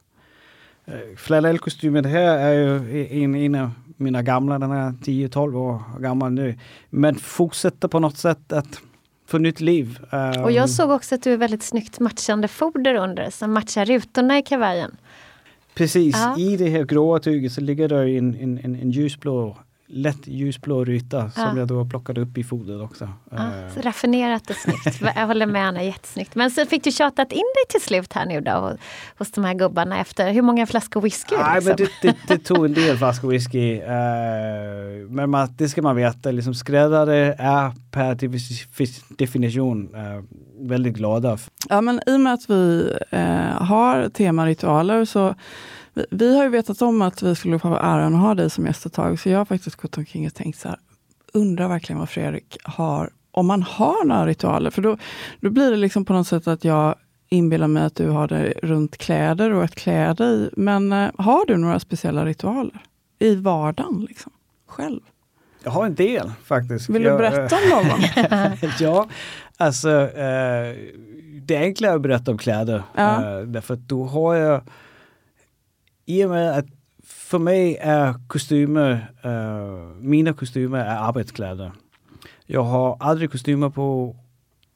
Flanellkostymen 1.16 2.04
här 2.04 2.38
är 2.38 2.52
ju 2.52 3.06
en, 3.24 3.34
en 3.34 3.54
av 3.54 3.70
mina 3.96 4.22
gamla, 4.22 4.58
den 4.58 4.70
är 4.70 4.90
10-12 4.90 5.54
år 5.56 5.82
gammal 6.00 6.32
nu, 6.32 6.58
men 6.90 7.14
fortsätter 7.14 7.88
på 7.88 7.98
något 8.00 8.16
sätt 8.16 8.52
att 8.52 8.80
få 9.26 9.38
nytt 9.38 9.60
liv. 9.60 9.98
Eh, 10.10 10.42
Och 10.42 10.52
jag 10.52 10.70
såg 10.70 10.90
också 10.90 11.14
att 11.14 11.22
du 11.22 11.32
är 11.32 11.36
väldigt 11.36 11.62
snyggt 11.62 12.00
matchande 12.00 12.48
foder 12.48 12.94
under 12.94 13.30
som 13.30 13.52
matchar 13.52 13.84
rutorna 13.84 14.38
i 14.38 14.42
kavajen. 14.42 14.96
Precis, 15.76 16.14
Ja. 16.16 16.38
i 16.38 16.56
det 16.56 16.68
här 16.68 16.84
gråa 16.84 17.18
tyget 17.18 17.52
så 17.52 17.60
ligger 17.60 17.88
det 17.88 18.10
en, 18.18 18.34
en, 18.34 18.58
en, 18.64 18.74
en 18.76 18.90
ljusblå, 18.90 19.56
lätt 19.88 20.26
ljusblå 20.26 20.84
ruta 20.84 21.30
som 21.30 21.42
Ja. 21.42 21.58
jag 21.58 21.68
då 21.68 21.84
plockade 21.84 22.20
upp 22.20 22.38
i 22.38 22.44
fodret 22.44 22.80
också. 22.82 23.08
Ja, 23.30 23.36
Eh, 23.36 23.74
så 23.74 23.80
raffinerat 23.80 24.50
och 24.50 24.56
snyggt. 24.56 25.00
Jag 25.16 25.26
håller 25.26 25.46
med 25.46 25.68
Anna, 25.68 25.82
jättesnyggt. 25.82 26.34
Men 26.34 26.50
så 26.50 26.66
fick 26.66 26.84
du 26.84 26.90
tjatat 26.92 27.32
in 27.32 27.38
dig 27.38 27.64
till 27.68 27.80
slut 27.80 28.12
här 28.12 28.26
nu 28.26 28.40
då 28.40 28.76
hos- 29.18 29.30
de 29.32 29.44
här 29.44 29.54
gubbarna 29.54 29.98
efter 30.00 30.32
hur 30.32 30.42
många 30.42 30.66
flaskor 30.66 31.00
whisky? 31.00 31.36
Nej, 31.36 31.54
liksom? 31.54 31.74
men 31.78 31.88
det, 32.02 32.08
det, 32.28 32.34
det 32.34 32.44
tog 32.44 32.64
en 32.64 32.74
del 32.74 32.96
flaskor 32.98 33.28
whisky. 33.28 33.72
eh, 33.78 35.08
men 35.08 35.30
man, 35.30 35.48
det 35.56 35.68
ska 35.68 35.82
man 35.82 35.96
veta, 35.96 36.30
liksom 36.30 36.54
skräddare 36.54 37.34
är 37.38 37.72
per 37.90 38.14
defi- 38.14 39.02
definition 39.16 39.94
eh, 39.94 40.22
väldigt 40.60 40.94
glada. 40.94 41.38
Ja, 41.68 41.80
men 41.80 42.00
i 42.06 42.16
och 42.16 42.20
med 42.20 42.32
att 42.34 42.50
vi 42.50 42.92
eh, 43.10 43.62
har 43.62 44.08
temaritualer 44.08 45.04
så 45.04 45.34
vi, 45.96 46.06
vi 46.10 46.36
har 46.36 46.44
ju 46.44 46.50
vetat 46.50 46.82
om 46.82 47.02
att 47.02 47.22
vi 47.22 47.34
skulle 47.34 47.58
få 47.58 47.74
äran 47.76 48.14
att 48.14 48.20
ha 48.20 48.34
dig 48.34 48.50
som 48.50 48.66
gäst 48.66 48.86
ett 48.86 48.92
tag, 48.92 49.20
så 49.20 49.28
jag 49.28 49.38
har 49.38 49.44
faktiskt 49.44 49.76
gått 49.76 49.98
omkring 49.98 50.26
och 50.26 50.34
tänkt 50.34 50.58
så 50.58 50.68
här, 50.68 50.78
undrar 51.32 51.68
verkligen 51.68 51.98
vad 51.98 52.08
Fredrik 52.08 52.56
har, 52.64 53.10
om 53.30 53.46
man 53.46 53.62
har 53.62 54.04
några 54.04 54.26
ritualer. 54.26 54.70
För 54.70 54.82
då, 54.82 54.98
då 55.40 55.50
blir 55.50 55.70
det 55.70 55.76
liksom 55.76 56.04
på 56.04 56.12
något 56.12 56.28
sätt 56.28 56.46
att 56.46 56.64
jag 56.64 56.94
inbillar 57.28 57.68
mig 57.68 57.82
att 57.82 57.94
du 57.94 58.08
har 58.08 58.28
det 58.28 58.52
runt 58.62 58.98
kläder 58.98 59.52
och 59.52 59.64
ett 59.64 59.74
kläde 59.74 60.24
i. 60.24 60.50
Men 60.56 60.92
eh, 60.92 61.10
har 61.18 61.46
du 61.46 61.56
några 61.56 61.80
speciella 61.80 62.26
ritualer 62.26 62.82
i 63.18 63.34
vardagen? 63.34 64.06
Liksom, 64.08 64.32
själv? 64.66 65.00
Jag 65.62 65.70
har 65.70 65.86
en 65.86 65.94
del 65.94 66.32
faktiskt. 66.44 66.88
Vill 66.88 67.02
du 67.02 67.08
jag, 67.08 67.18
berätta 67.18 67.56
om 67.56 67.86
någon? 67.86 68.70
ja, 68.80 69.08
alltså 69.56 69.90
eh, 69.90 70.76
det 71.42 71.56
är 71.56 71.60
enklare 71.60 71.94
att 71.94 72.02
berätta 72.02 72.30
om 72.30 72.38
kläder. 72.38 72.82
Ja. 72.94 73.38
Eh, 73.38 73.46
därför 73.46 73.74
att 73.74 73.80
då 73.80 74.04
har 74.04 74.34
jag, 74.34 74.62
i 76.06 76.24
och 76.24 76.30
med 76.30 76.58
att 76.58 76.66
för 77.04 77.38
mig 77.38 77.76
är 77.80 78.14
kostymer, 78.28 78.92
uh, 79.24 79.30
øh, 79.30 79.96
mina 80.00 80.32
kostymer 80.32 80.78
är 80.78 80.96
arbetskläder. 80.96 81.70
Jag 82.46 82.62
har 82.62 82.96
aldrig 83.00 83.30
kostymer 83.30 83.68
på, 83.68 84.16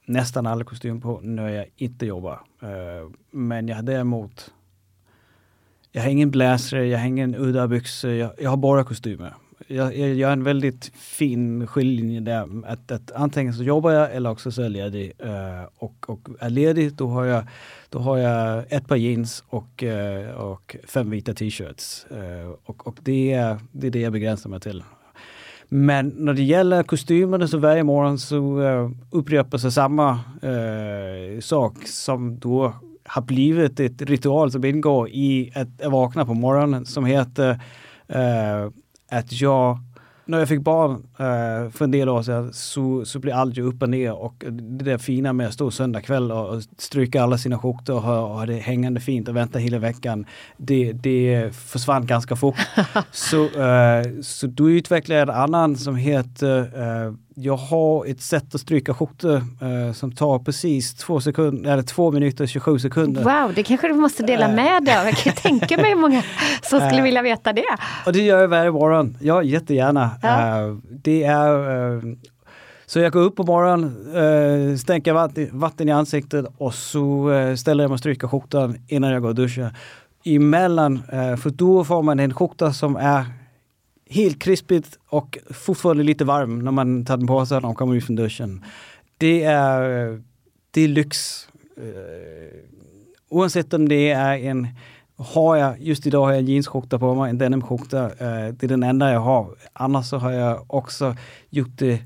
nästan 0.07 0.47
aldrig 0.47 0.67
kostymer 0.67 1.01
på 1.01 1.21
när 1.23 1.49
jag 1.49 1.67
inte 1.77 2.07
jobbar. 2.07 2.45
Uh, 2.63 2.69
øh, 2.69 3.11
men 3.31 3.69
jag 3.69 3.77
har 3.77 3.83
däremot, 3.83 4.53
jag 5.93 6.03
har 6.03 6.11
ingen 6.11 6.31
blazer, 6.31 6.81
jag 6.81 6.99
har 6.99 7.07
ingen 7.07 7.35
udda 7.35 7.69
byxor, 7.69 8.11
jag, 8.11 8.31
jag 8.39 8.51
har 8.51 8.57
bara 8.57 8.85
kostymer. 8.85 9.35
Jag, 9.67 9.97
jag 9.97 10.15
gör 10.15 10.33
en 10.33 10.45
väldigt 10.45 10.91
fin 10.95 11.67
skiljelinje 11.67 12.21
där. 12.21 12.67
Att, 12.67 12.91
att 12.91 13.13
antingen 13.13 13.55
så 13.55 13.63
jobbar 13.63 13.91
jag 13.91 14.15
eller 14.15 14.31
också 14.31 14.53
så 14.53 14.63
är 14.63 14.65
jag 14.65 14.73
ledig. 14.73 15.13
Øh, 15.19 15.31
uh, 15.31 15.69
och, 15.79 16.11
och 16.11 16.29
är 16.41 16.51
ledig 16.51 16.93
då 16.93 17.09
har 17.09 17.25
jag, 17.25 17.45
då 17.91 17.99
har 17.99 18.19
jag 18.19 18.65
ett 18.69 18.89
par 18.89 18.97
jeans 18.97 19.45
och, 19.49 19.85
eh, 19.85 20.31
och 20.31 20.77
fem 20.87 21.11
vita 21.11 21.35
t-shirts. 21.35 22.07
Eh, 22.07 22.51
och 22.65 22.87
och 22.87 22.99
det, 23.03 23.33
är, 23.33 23.59
det 23.73 23.87
är 23.87 23.91
det 23.91 24.01
jag 24.01 24.13
begränsar 24.13 24.51
mig 24.51 24.61
till. 24.61 24.83
Men 25.73 26.09
när 26.09 26.33
det 26.33 26.43
gäller 26.43 26.83
kostymerna 26.83 27.49
så 27.49 27.59
varje 27.59 27.85
morgon 27.85 28.19
så 28.19 28.61
uh, 28.61 28.91
upprepar 29.11 29.59
sig 29.59 29.73
samma 29.73 30.11
uh, 30.45 31.41
sak 31.41 31.87
som 31.87 32.39
då 32.39 32.75
har 33.05 33.23
blivit 33.23 33.81
ett 33.81 34.03
ritual 34.03 34.51
som 34.51 34.65
ingår 34.65 35.09
i 35.09 35.53
att 35.55 35.91
vakna 35.91 36.27
på 36.27 36.35
morgonen 36.35 36.87
som 36.87 37.05
heter 37.05 37.51
uh, 38.15 38.71
att 39.11 39.41
jag 39.41 39.79
när 40.31 40.39
jag 40.39 40.49
fick 40.49 40.61
barn 40.61 40.91
uh, 40.93 41.71
för 41.71 41.85
en 41.85 41.91
del 41.91 42.09
år 42.09 42.23
sedan 42.23 42.53
så, 42.53 43.05
så 43.05 43.19
blev 43.19 43.37
allt 43.37 43.59
ju 43.59 43.63
upp 43.63 43.83
och 43.83 43.89
ner 43.89 44.13
och 44.13 44.45
det 44.51 44.85
där 44.85 44.99
fina 44.99 45.33
med 45.33 45.47
att 45.47 45.55
stå 45.55 45.71
söndag 45.71 46.01
kväll 46.01 46.33
och, 46.33 46.49
och 46.49 46.63
stryka 46.79 47.23
alla 47.23 47.39
sina 47.39 47.59
skjortor 47.59 47.95
och 47.95 48.03
ha, 48.03 48.47
det 48.47 48.57
hängande 48.57 49.01
fint 49.01 49.29
och 49.29 49.37
vänta 49.37 49.59
hela 49.59 49.79
veckan. 49.79 50.27
Det, 50.57 50.93
det 50.93 51.55
försvann 51.55 52.07
ganska 52.07 52.37
fort. 52.37 52.57
så, 53.11 53.45
uh, 53.45 54.21
så 54.23 54.47
då 54.47 54.71
utvecklade 54.71 55.21
jag 55.21 55.29
en 55.29 55.35
annan 55.35 55.77
som 55.77 55.97
heter 55.97 56.61
uh, 56.61 57.15
jag 57.35 57.57
har 57.57 58.07
ett 58.07 58.21
sätt 58.21 58.55
att 58.55 58.61
stryka 58.61 58.95
skjortor 58.95 59.43
som 59.93 60.13
tar 60.13 60.39
precis 60.39 60.95
två, 60.95 61.21
sekunder, 61.21 61.73
eller 61.73 61.83
två 61.83 62.13
minuter 62.13 62.45
och 62.45 62.49
27 62.49 62.79
sekunder. 62.79 63.23
Wow, 63.23 63.55
det 63.55 63.63
kanske 63.63 63.89
du 63.89 63.95
måste 63.95 64.23
dela 64.23 64.49
med 64.49 64.85
dig 64.85 64.99
av. 64.99 65.05
Jag 65.05 65.17
kan 65.17 65.33
tänka 65.33 65.77
mig 65.77 65.91
hur 65.91 66.01
många 66.01 66.23
som 66.63 66.81
skulle 66.81 67.03
vilja 67.03 67.23
veta 67.23 67.53
det. 67.53 67.65
Och 68.07 68.13
det 68.13 68.23
gör 68.23 68.41
jag 68.41 68.49
varje 68.49 68.71
morgon. 68.71 69.17
Ja, 69.21 69.43
jättegärna. 69.43 70.11
Ja. 70.23 70.61
Uh, 70.61 70.79
det 70.91 71.25
är 71.25 72.17
så 72.87 72.99
jag 72.99 73.13
går 73.13 73.21
upp 73.21 73.37
på 73.37 73.43
morgonen, 73.43 74.15
uh, 74.17 74.77
stänker 74.77 75.13
vatten, 75.13 75.49
vatten 75.53 75.89
i 75.89 75.93
ansiktet 75.93 76.47
och 76.59 76.75
så 76.75 77.31
ställer 77.59 77.85
jag 77.85 77.89
mig 77.89 77.95
och 77.95 77.99
stryker 77.99 78.29
skjortan 78.29 78.77
innan 78.89 79.11
jag 79.11 79.23
går 79.23 79.29
och 79.29 79.35
duschar. 79.35 79.77
Emellan, 80.25 81.03
uh, 81.13 81.37
för 81.37 81.51
då 81.51 81.85
får 81.85 82.03
man 82.03 82.21
en 82.21 82.35
skjorta 82.35 82.73
som 82.73 82.97
är 82.97 83.25
helt 84.11 84.39
krispigt 84.39 84.99
och 85.09 85.39
fortfarande 85.51 86.03
lite 86.03 86.25
varm 86.25 86.59
när 86.59 86.71
man 86.71 87.05
tar 87.05 87.17
den 87.17 87.27
på 87.27 87.47
sig 87.47 87.57
när 87.57 87.69
man 87.69 87.75
kommer 87.75 87.95
ut 87.95 88.05
från 88.05 88.17
duschen. 88.17 88.65
Det 89.19 89.43
är, 89.45 89.81
det 90.71 90.81
är 90.81 90.89
lyx. 90.89 91.49
Eh, 91.77 92.59
oavsett 93.29 93.75
om 93.75 93.89
det 93.89 94.11
är 94.11 94.39
en 94.39 94.69
har 95.17 95.57
jag, 95.57 95.81
just 95.81 96.07
idag 96.07 96.25
har 96.25 96.33
jag 96.33 96.39
en 96.39 96.47
jeansskjorta 96.47 96.99
på 96.99 97.15
mig, 97.15 97.31
en 97.31 97.39
denimskjorta. 97.39 98.05
Eh, 98.05 98.55
det 98.55 98.63
är 98.63 98.69
den 98.69 98.83
enda 98.83 99.13
jag 99.13 99.21
har. 99.21 99.57
Annars 99.73 100.07
så 100.07 100.17
har 100.17 100.31
jag 100.31 100.65
också 100.67 101.17
gjort 101.51 101.79
det 101.79 102.01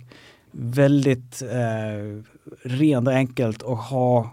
väldigt 0.51 1.43
eh, 1.43 2.23
rent 2.63 3.09
och 3.09 3.15
enkelt 3.15 3.63
och 3.63 3.79
ha 3.79 4.31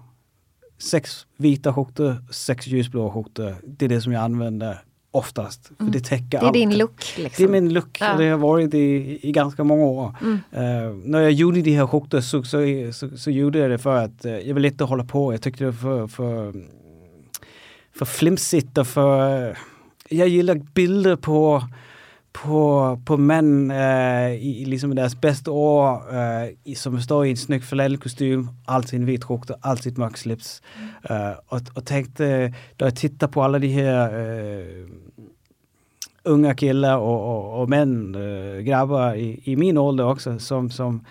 sex 0.78 1.26
vita 1.38 1.74
skjortor, 1.74 2.16
sex 2.32 2.68
ljusblå 2.68 3.12
skjortor. 3.12 3.56
Det 3.64 3.86
är 3.86 3.90
det 3.90 4.02
som 4.02 4.14
jag 4.14 4.24
använder 4.24 4.82
oftast. 5.12 5.68
För 5.68 5.76
Mm. 5.80 5.92
det 5.92 6.00
täcker 6.00 6.30
Det 6.30 6.38
är 6.38 6.42
allt. 6.44 6.54
din 6.54 6.78
look. 6.78 7.14
Det 7.18 7.24
Liksom. 7.24 7.46
är 7.46 7.50
min 7.50 7.74
look 7.74 7.98
Ja. 8.02 8.14
och 8.14 8.20
det 8.20 8.30
har 8.30 8.38
varit 8.38 8.74
i, 8.74 9.20
i 9.22 9.32
ganska 9.32 9.64
många 9.64 9.84
år. 9.86 10.16
Mm. 10.22 10.40
Eh, 10.52 10.94
när 11.04 11.20
jag 11.22 11.32
gjorde 11.32 11.62
de 11.62 11.72
här 11.76 11.88
skjortor 11.88 12.22
så, 12.22 12.44
så, 12.44 12.60
så, 12.94 13.18
så 13.18 13.32
gjorde 13.32 13.60
jag 13.60 13.70
det 13.72 13.78
för 13.78 13.96
att 13.96 14.26
uh, 14.26 14.32
jag 14.40 14.54
ville 14.54 14.68
inte 14.68 14.84
hålla 14.84 15.04
på. 15.04 15.34
Jag 15.34 15.42
tyckte 15.42 15.64
det 15.64 15.72
var 15.72 16.08
för, 16.08 16.08
för, 16.08 16.54
för 17.96 18.06
flimsigt 18.06 18.78
och 18.78 18.88
för... 18.88 19.58
Jag 20.10 20.28
gillar 20.28 20.56
bilder 20.56 21.16
på 21.16 21.64
på, 22.32 23.02
på 23.06 23.18
män 23.18 23.72
eh, 23.72 24.32
i, 24.32 24.62
i 24.62 24.66
liksom 24.66 24.96
deras 24.96 25.22
bästa 25.22 25.52
år 25.52 26.16
eh, 26.16 26.50
i, 26.64 26.76
som 26.76 27.02
står 27.02 27.26
i 27.26 27.30
en 27.30 27.38
snygg 27.38 27.64
flanellkostym, 27.64 28.50
alltid 28.66 29.00
en 29.00 29.06
vit 29.06 29.24
skjorta, 29.24 29.56
alltid 29.62 29.98
mörk 29.98 30.18
slips. 30.18 30.62
Eh, 31.10 31.32
och, 31.48 31.62
och 31.76 31.86
tänkte, 31.86 32.28
eh, 32.28 32.52
då 32.76 32.86
jag 32.86 32.96
tittar 32.96 33.28
på 33.28 33.44
alla 33.44 33.60
de 33.60 33.68
här 33.68 34.20
eh, 34.20 34.88
unga 36.24 36.56
killar 36.56 36.98
och, 36.98 37.36
och, 37.36 37.62
och 37.62 37.70
män, 37.70 38.16
eh, 38.16 38.62
grabbar 38.62 39.16
i, 39.16 39.42
i 39.44 39.56
min 39.56 39.78
ålder 39.78 40.06
också 40.06 40.40
som, 40.40 40.70
som 40.70 41.06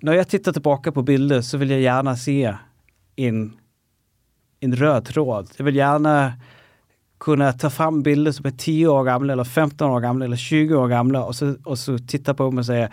när 0.00 0.12
jag 0.12 0.28
tittar 0.28 0.52
tillbaka 0.52 0.92
på 0.92 1.02
bilder 1.02 1.40
så 1.40 1.58
vill 1.58 1.70
jag 1.70 1.80
gärna 1.80 2.16
se 2.16 2.56
en, 3.16 3.52
en 4.60 4.76
röd 4.76 5.04
tråd. 5.04 5.50
Jag 5.56 5.64
vill 5.64 5.76
gärna 5.76 6.32
kunna 7.18 7.52
ta 7.52 7.70
fram 7.70 8.02
bilder 8.02 8.32
som 8.32 8.46
är 8.46 8.50
10 8.50 8.88
år 8.88 9.04
gamla 9.04 9.32
eller 9.32 9.44
15 9.44 9.90
år 9.90 10.00
gamla 10.00 10.24
eller 10.24 10.36
20 10.36 10.74
år 10.74 10.88
gamla 10.88 11.24
och 11.24 11.34
så, 11.34 11.54
och 11.64 11.78
så 11.78 11.98
titta 11.98 12.34
på 12.34 12.42
dem 12.42 12.58
och 12.58 12.66
säga 12.66 12.88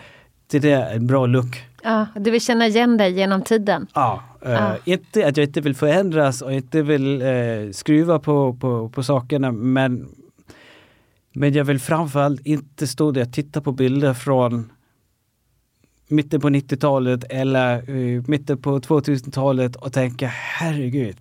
det 0.48 0.60
där 0.60 0.82
är 0.82 0.96
en 0.96 1.08
bra 1.08 1.26
look. 1.26 1.64
Ja, 1.84 2.06
du 2.16 2.32
vill 2.32 2.42
känna 2.42 2.68
igen 2.68 2.98
dig 2.98 3.12
genom 3.14 3.42
tiden. 3.42 3.88
Ja, 3.94 4.24
Ja. 4.46 4.78
inte 4.86 5.28
att 5.28 5.38
jag 5.38 5.46
inte 5.46 5.62
vill 5.62 5.76
förändras 5.76 6.42
och 6.42 6.54
inte 6.54 6.82
vill 6.82 7.22
eh, 7.22 7.72
skruva 7.72 8.20
på, 8.20 8.54
på, 8.54 8.90
på 8.90 9.04
sakerna 9.04 9.52
men, 9.52 10.08
men 11.34 11.54
jag 11.54 11.66
vill 11.66 11.80
framförallt 11.80 12.46
inte 12.46 12.88
stå 12.88 13.12
där 13.12 13.22
och 13.22 13.34
titta 13.34 13.62
på 13.62 13.72
bilder 13.72 14.14
från 14.14 14.72
mitten 16.08 16.42
på 16.42 16.50
90-talet 16.50 17.24
eller 17.30 17.90
uh, 17.90 18.24
mitten 18.28 18.58
på 18.58 18.80
2000-talet 18.80 19.76
och 19.76 19.94
tänka 19.94 20.28
herregud, 20.28 21.18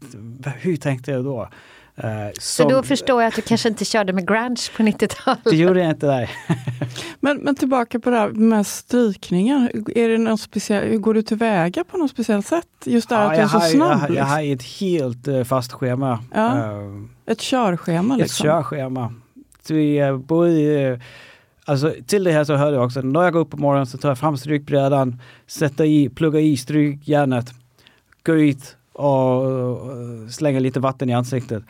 hur 0.60 0.76
tänkte 0.76 1.10
jag 1.10 1.24
då? 1.24 1.48
Eh, 1.96 2.06
Så 2.40 2.68
då 2.68 2.82
förstår 2.82 3.22
jag 3.22 3.28
att 3.28 3.36
du 3.36 3.42
kanske 3.42 3.68
inte 3.68 3.84
körde 3.84 4.12
med 4.12 4.28
grunge 4.28 4.56
på 4.76 4.82
90-talet. 4.82 5.38
Det 5.44 5.56
gjorde 5.56 5.80
jag 5.80 5.90
inte 5.90 6.06
där. 6.06 6.30
Men, 7.20 7.36
men 7.36 7.54
tillbaka 7.54 7.98
på 8.00 8.10
det 8.10 8.16
här 8.16 8.28
med 8.28 8.66
strykningen. 8.66 9.70
Är 9.94 10.08
det 10.08 10.18
någon 10.18 10.38
speciell, 10.38 10.96
går 10.98 11.14
du 11.14 11.22
tillväga 11.22 11.84
på 11.84 11.96
något 11.96 12.10
speciellt 12.10 12.46
sätt? 12.46 12.66
Just 12.84 13.08
det 13.08 13.14
här 13.16 13.24
att 13.24 13.30
du 13.30 13.36
är 13.36 13.40
jag, 13.40 13.50
så 13.50 13.58
har, 13.58 13.68
snabb. 13.68 13.90
jag, 13.90 13.96
har- 14.08 14.14
jag 14.16 14.24
har 14.24 14.42
ett 14.42 14.62
helt 14.62 15.28
eh, 15.28 15.44
fast 15.44 15.72
schema. 15.72 16.18
Ja. 16.34 16.56
Eh, 16.58 17.32
Ett 17.32 17.40
körschema. 17.40 18.14
ett 18.14 18.20
Liksom. 18.20 18.44
körschema. 18.44 19.14
Så 19.62 19.74
vi 19.74 20.12
både, 20.24 21.00
alltså, 21.64 21.94
till 22.06 22.24
det 22.24 22.32
här 22.32 22.44
så 22.44 22.54
hör 22.56 22.72
jag 22.72 22.84
också, 22.84 23.00
när 23.00 23.22
jag 23.22 23.32
går 23.32 23.40
upp 23.40 23.50
på 23.50 23.56
morgonen 23.56 23.86
så 23.86 23.98
tar 23.98 24.08
jag 24.08 24.18
fram 24.18 24.36
strykbrädan, 24.36 25.20
sätter 25.46 25.84
i, 25.84 26.08
pluggar 26.08 26.40
i 26.40 26.56
strykjärnet, 26.56 27.46
går 28.26 28.36
ut 28.40 28.76
och 28.92 29.42
och 29.42 30.30
slänger 30.30 30.60
lite 30.60 30.80
vatten 30.80 31.10
i 31.10 31.14
ansiktet. 31.14 31.62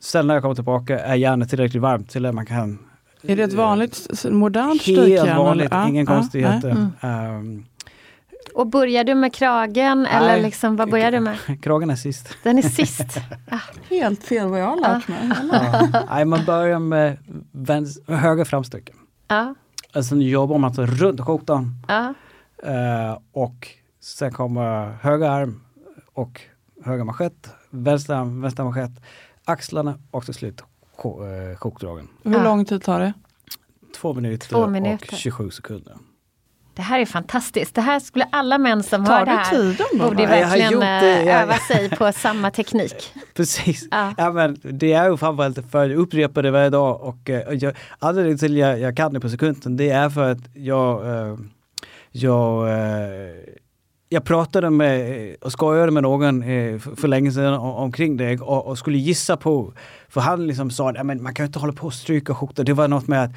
Sen 0.00 0.26
när 0.26 0.34
jag 0.34 0.42
kommer 0.42 0.54
tillbaka 0.54 0.98
är 0.98 1.14
järnet 1.14 1.50
tillräckligt 1.50 1.82
varmt 1.82 2.10
till 2.10 2.26
att 2.26 2.34
man 2.34 2.46
kan 2.46 2.78
Är 3.22 3.36
det 3.36 3.42
ett 3.42 3.52
vanligt 3.52 4.06
s- 4.12 4.26
modernt 4.30 4.82
Helt 4.82 4.98
strykjärn? 5.00 5.36
vanligt, 5.38 5.66
eller? 5.72 5.76
Ja, 5.82 5.88
inga 5.88 6.00
ja, 6.02 6.06
konstigheter. 6.06 6.74
nej. 7.02 7.10
Ehm, 7.12 7.64
Och 8.54 8.66
börjar 8.66 9.04
du 9.04 9.14
med 9.14 9.34
kragen 9.34 10.06
eller 10.06 10.26
Nej. 10.28 10.42
liksom, 10.42 10.76
vad 10.76 10.90
börjar 10.90 11.12
du 11.12 11.20
med? 11.20 11.38
kragen 11.62 11.90
är 11.90 11.96
sist. 11.96 12.36
Den 12.42 12.58
är 12.58 12.62
sist. 12.62 13.18
Helt 13.90 14.24
fel 14.24 14.48
vad 14.48 14.60
jag 14.60 14.66
har 14.66 14.80
lärt 14.80 15.08
mig. 15.08 15.30
Ja. 15.52 15.88
Nej, 16.10 16.24
man 16.24 16.44
börjar 16.44 16.78
med 16.78 17.16
vänster, 17.52 18.14
höger 18.14 18.44
framstycke. 18.44 18.92
Ja, 19.28 19.54
Alltså 19.92 20.14
nu 20.14 20.28
jobbar 20.28 20.58
man 20.58 20.74
så 20.74 20.86
runt 20.86 21.20
skjortan 21.20 21.74
ja. 21.88 22.14
eh, 22.64 23.18
och 23.32 23.68
sen 24.00 24.32
kommer 24.32 24.96
höger 25.02 25.28
arm 25.30 25.60
och 26.12 26.40
höger 26.84 27.04
manschett, 27.04 27.50
vänster 27.70 28.14
arm, 28.14 28.40
vänster 28.40 28.64
manschett, 28.64 28.90
axlarna 29.48 29.98
och 30.10 30.24
till 30.24 30.34
slut 30.34 30.62
sk- 30.96 31.50
eh. 31.52 32.02
Hur 32.24 32.32
Ja. 32.32 32.42
lång 32.44 32.64
tid 32.64 32.82
tar 32.82 33.00
det? 33.00 33.12
Två 34.00 34.14
minuter, 34.14 34.48
Två 34.48 34.66
minuter. 34.66 35.08
och 35.12 35.18
27 35.18 35.50
sekunder. 35.50 35.96
Det 36.74 36.82
här 36.82 37.00
är 37.00 37.06
fantastiskt. 37.06 37.74
Det 37.74 37.80
här 37.80 38.00
skulle 38.00 38.24
alla 38.32 38.58
män 38.58 38.82
som 38.82 39.06
Tar 39.06 39.18
hör 39.18 39.24
det 39.26 39.30
här 39.32 39.50
tiden 39.50 39.86
borde 40.08 40.22
jag 40.22 40.28
verkligen 40.30 40.72
gjort 40.72 40.80
det. 40.80 40.86
eh, 41.20 41.26
Jag- 41.26 41.42
öva 41.42 41.54
sig 41.54 41.90
på 41.90 42.12
samma 42.12 42.50
teknik. 42.50 43.12
Precis. 43.34 43.88
Ja. 43.90 44.14
Ja. 44.16 44.32
men 44.32 44.60
det 44.62 44.92
är 44.92 45.10
ju 45.10 45.16
framförallt 45.16 45.70
för 45.70 45.90
att 45.90 45.96
upprepa 45.96 46.42
det 46.42 46.50
varje 46.50 46.70
dag 46.70 47.00
och 47.02 47.30
eh, 47.30 47.52
jag, 47.54 47.74
anledningen 47.98 48.38
till 48.38 48.52
att 48.52 48.58
jag, 48.58 48.80
jag 48.80 48.96
kan 48.96 49.12
det 49.12 49.20
på 49.20 49.28
sekunden 49.28 49.76
det 49.76 49.90
är 49.90 50.10
för 50.10 50.30
att 50.32 50.38
jag, 50.54 51.02
jag, 52.10 52.68
jag 54.08 54.24
pratade 54.24 54.70
med 54.70 55.36
och 55.40 55.52
skojade 55.52 55.92
med 55.92 56.02
någon 56.02 56.42
eh, 56.42 56.78
för, 56.78 57.08
länge 57.08 57.32
sedan 57.32 57.54
omkring 57.54 58.16
det 58.16 58.40
och, 58.40 58.78
skulle 58.78 58.98
gissa 58.98 59.36
på, 59.36 59.72
för 60.08 60.20
han 60.20 60.46
liksom 60.46 60.70
sa 60.70 60.90
att 60.90 61.06
man 61.06 61.34
kan 61.34 61.44
ju 61.44 61.46
inte 61.46 61.58
hålla 61.58 61.72
på 61.72 61.86
och 61.86 61.94
stryka 61.94 62.34
skjortor. 62.34 62.64
Det 62.64 62.72
var 62.72 62.88
något 62.88 63.06
med 63.06 63.24
att 63.24 63.30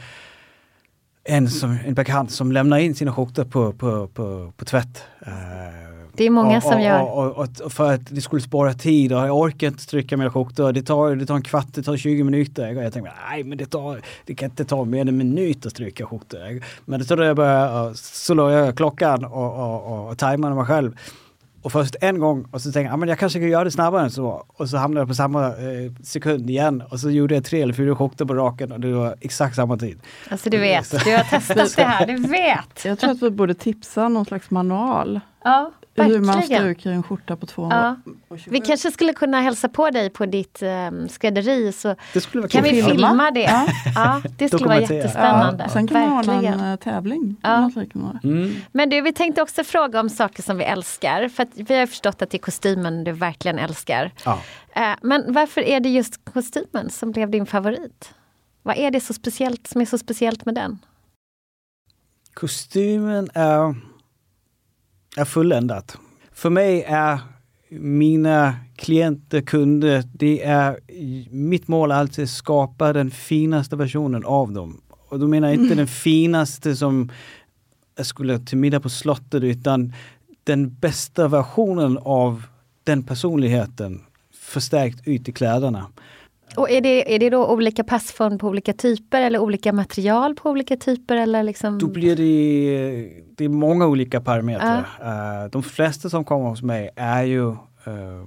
en, 1.24 1.50
som, 1.50 1.78
en 1.86 1.94
bekant 1.94 2.32
som 2.32 2.52
lämnar 2.52 2.78
in 2.78 2.96
sina 2.96 3.14
skjortor 3.14 3.44
på, 3.44 3.74
på, 3.74 4.08
på, 4.08 4.54
på 4.58 4.66
tvätt. 4.66 5.04
Eh, 5.22 5.91
det 6.14 6.24
är 6.24 6.30
många 6.30 6.58
och, 6.58 6.64
som 6.64 6.74
och, 6.74 6.82
gör. 6.82 7.02
Och, 7.02 7.38
och, 7.38 7.48
och 7.64 7.72
för 7.72 7.94
att 7.94 8.02
det 8.10 8.22
skulle 8.22 8.42
spara 8.42 8.74
tid 8.74 9.14
och 9.14 9.20
jag 9.20 9.38
orkar 9.38 9.68
inte 9.68 9.84
stryka 9.84 10.18
mina 10.18 10.32
skjortor. 10.32 10.72
Det 10.72 10.82
tar, 10.82 11.16
det 11.16 11.26
tar 11.26 11.36
en 11.36 11.42
kvart, 11.42 11.68
det 11.72 11.84
tar 11.84 11.98
20 11.98 12.24
minuter. 12.24 12.78
Och 12.78 12.84
jag 12.84 12.94
tänkte, 12.94 13.12
nej 13.30 13.44
men 13.44 13.58
det, 13.58 13.66
tar, 13.66 14.02
det 14.26 14.36
kan 14.36 14.50
inte 14.50 14.66
ta 14.66 14.86
mer 14.86 15.02
än 15.02 15.08
en 15.08 15.18
minut 15.18 15.66
att 15.66 15.72
stryka 15.72 16.06
skjortor. 16.06 16.64
Men 16.86 17.06
så 17.06 17.16
då 17.16 17.24
jag 17.24 17.36
började, 17.36 17.96
så 17.96 18.34
la 18.34 18.52
jag 18.52 18.78
klockan 18.78 19.26
och, 19.26 19.54
och, 19.54 19.84
och, 19.84 20.10
och 20.10 20.18
tajmade 20.18 20.56
mig 20.56 20.66
själv. 20.66 20.96
Och 21.62 21.72
först 21.72 21.96
en 22.02 22.20
gång 22.20 22.46
och 22.52 22.62
så 22.62 22.72
tänkte 22.72 22.82
jag, 22.82 22.94
ah, 22.94 22.98
men 22.98 23.10
jag 23.10 23.20
kanske 23.20 23.40
kan 23.40 23.50
göra 23.50 23.64
det 23.64 23.72
snabbare 23.72 24.04
än 24.04 24.12
så. 24.12 24.46
Och 24.48 24.70
så 24.70 24.78
hamnade 24.78 25.02
jag 25.02 25.08
på 25.08 25.14
samma 25.14 25.48
eh, 25.48 25.92
sekund 26.04 26.50
igen. 26.50 26.84
Och 26.90 27.00
så 27.00 27.10
gjorde 27.10 27.36
jag 27.36 27.46
tre 27.46 27.62
eller 27.62 27.74
fyra 27.74 27.96
skjortor 27.96 28.26
på 28.26 28.34
raken 28.34 28.72
och 28.72 28.80
det 28.80 28.94
var 28.94 29.16
exakt 29.22 29.56
samma 29.56 29.78
tid. 29.78 30.00
Alltså 30.30 30.50
du 30.50 30.58
vet, 30.58 30.92
du 31.06 31.16
har 31.16 31.24
testat 31.24 31.76
det 31.76 31.84
här, 31.84 32.08
du 32.08 32.16
vet. 32.16 32.86
Jag 32.86 33.00
tror 33.00 33.12
att 33.12 33.22
vi 33.22 33.30
borde 33.30 33.54
tipsa 33.54 34.10
någon 34.10 34.26
slags 34.26 34.50
manual. 34.52 35.20
Ja, 35.44 35.72
Hur 35.96 36.20
man 36.20 36.36
verkligen. 36.36 36.62
stryker 36.62 36.92
en 36.92 37.04
skjorta 37.04 37.36
på 37.36 37.46
två 37.46 37.68
Ja. 37.72 37.96
och 38.28 38.40
27. 38.40 38.52
Vi 38.52 38.60
kanske 38.62 38.92
skulle 38.92 39.14
kunna 39.14 39.42
hälsa 39.42 39.70
på 39.70 39.90
dig 39.90 40.10
på 40.10 40.26
ditt 40.26 40.62
um, 40.64 41.10
skrädderi 41.10 41.72
så 41.72 41.96
Det 42.14 42.22
skulle 42.22 42.42
vara 42.42 42.50
kan 42.50 42.64
kul. 42.64 42.76
vi 42.76 42.84
Filma? 42.84 43.32
det. 43.32 43.40
Ja. 43.42 43.68
Ja, 43.96 44.22
det 44.38 44.48
skulle 44.48 44.66
vara 44.66 44.80
jättespännande. 44.82 45.64
Ja, 45.64 45.70
sen 45.70 45.88
kan 45.88 46.02
man 46.02 46.10
ha 46.10 46.34
Verkligen. 46.34 46.60
en 46.60 46.72
eh, 46.72 46.76
tävling. 46.80 47.36
Ja. 47.42 47.72
Mm. 48.24 48.56
Men 48.72 48.90
du, 48.90 49.02
vi 49.02 49.14
tänkte 49.14 49.42
också 49.42 49.64
fråga 49.64 50.00
om 50.00 50.10
saker 50.10 50.44
som 50.44 50.58
vi 50.58 50.64
älskar. 50.64 51.30
För 51.30 51.44
att 51.44 51.50
vi 51.56 51.80
har 51.80 51.86
förstått 51.88 52.22
att 52.22 52.30
det 52.30 52.38
är 52.38 52.40
kostymen 52.40 53.04
du 53.04 53.12
verkligen 53.12 53.60
älskar. 53.60 54.12
Ja. 54.26 54.40
Eh, 54.76 54.96
Men 55.02 55.34
varför 55.34 55.62
är 55.62 55.80
det 55.80 55.90
just 55.90 56.26
kostymen 56.34 56.90
som 56.90 57.12
blev 57.12 57.30
din 57.30 57.46
favorit? 57.46 58.14
Vad 58.64 58.78
är 58.78 58.92
det 58.92 59.00
så 59.00 59.14
speciellt, 59.14 59.68
som 59.68 59.82
är 59.82 59.86
så 59.86 59.98
speciellt 59.98 60.46
med 60.46 60.56
den? 60.56 60.80
Kostymen 62.34 63.30
är, 63.34 63.76
är 65.18 65.26
fulländat. 65.26 65.98
För 66.32 66.50
mig 66.50 66.84
är 66.84 67.20
mina 67.70 68.56
klienter, 68.76 69.42
kunder, 69.42 70.04
det 70.14 70.44
är 70.44 70.80
mitt 71.30 71.68
mål 71.68 71.92
alltid 71.92 72.24
att 72.24 72.30
skapa 72.30 72.94
den 72.94 73.12
finaste 73.12 73.76
versionen 73.76 74.26
av 74.26 74.52
dem. 74.52 74.82
Och 75.10 75.20
då 75.20 75.28
menar 75.28 75.48
jag 75.48 75.58
inte 75.58 75.76
den 75.76 75.88
finaste 75.88 76.76
som 76.76 77.12
jag 77.98 78.06
skulle 78.06 78.40
till 78.40 78.58
middag 78.58 78.80
på 78.80 78.90
slottet 78.90 79.44
utan 79.44 79.94
den 80.44 80.74
bästa 80.74 81.28
versionen 81.28 81.98
av 82.02 82.44
den 82.84 83.04
personligheten 83.04 84.02
förstärkt 84.34 85.08
ut 85.08 85.30
i 85.30 85.32
kläderna. 85.32 85.88
Och 86.56 86.70
är 86.70 86.82
det, 86.82 87.16
är 87.16 87.20
det 87.20 87.30
då 87.30 87.48
olika 87.48 87.84
passform 87.84 88.38
på 88.38 88.48
olika 88.48 88.74
typer 88.74 89.22
eller 89.22 89.40
olika 89.40 89.74
material 89.74 90.36
på 90.36 90.50
olika 90.50 90.78
typer? 90.78 91.18
Eller 91.18 91.44
liksom... 91.44 91.80
Då 91.80 91.88
blir 91.88 92.16
det, 92.16 93.24
det 93.36 93.46
är 93.46 93.50
många 93.50 93.88
olika 93.88 94.22
parametrar. 94.22 94.86
Eh, 95.02 95.50
de 95.52 95.64
flesta 95.64 96.10
som 96.10 96.24
kommer 96.24 96.50
hos 96.50 96.62
mig 96.62 96.90
är 96.96 97.24
ju 97.24 97.50
eh, 97.50 98.26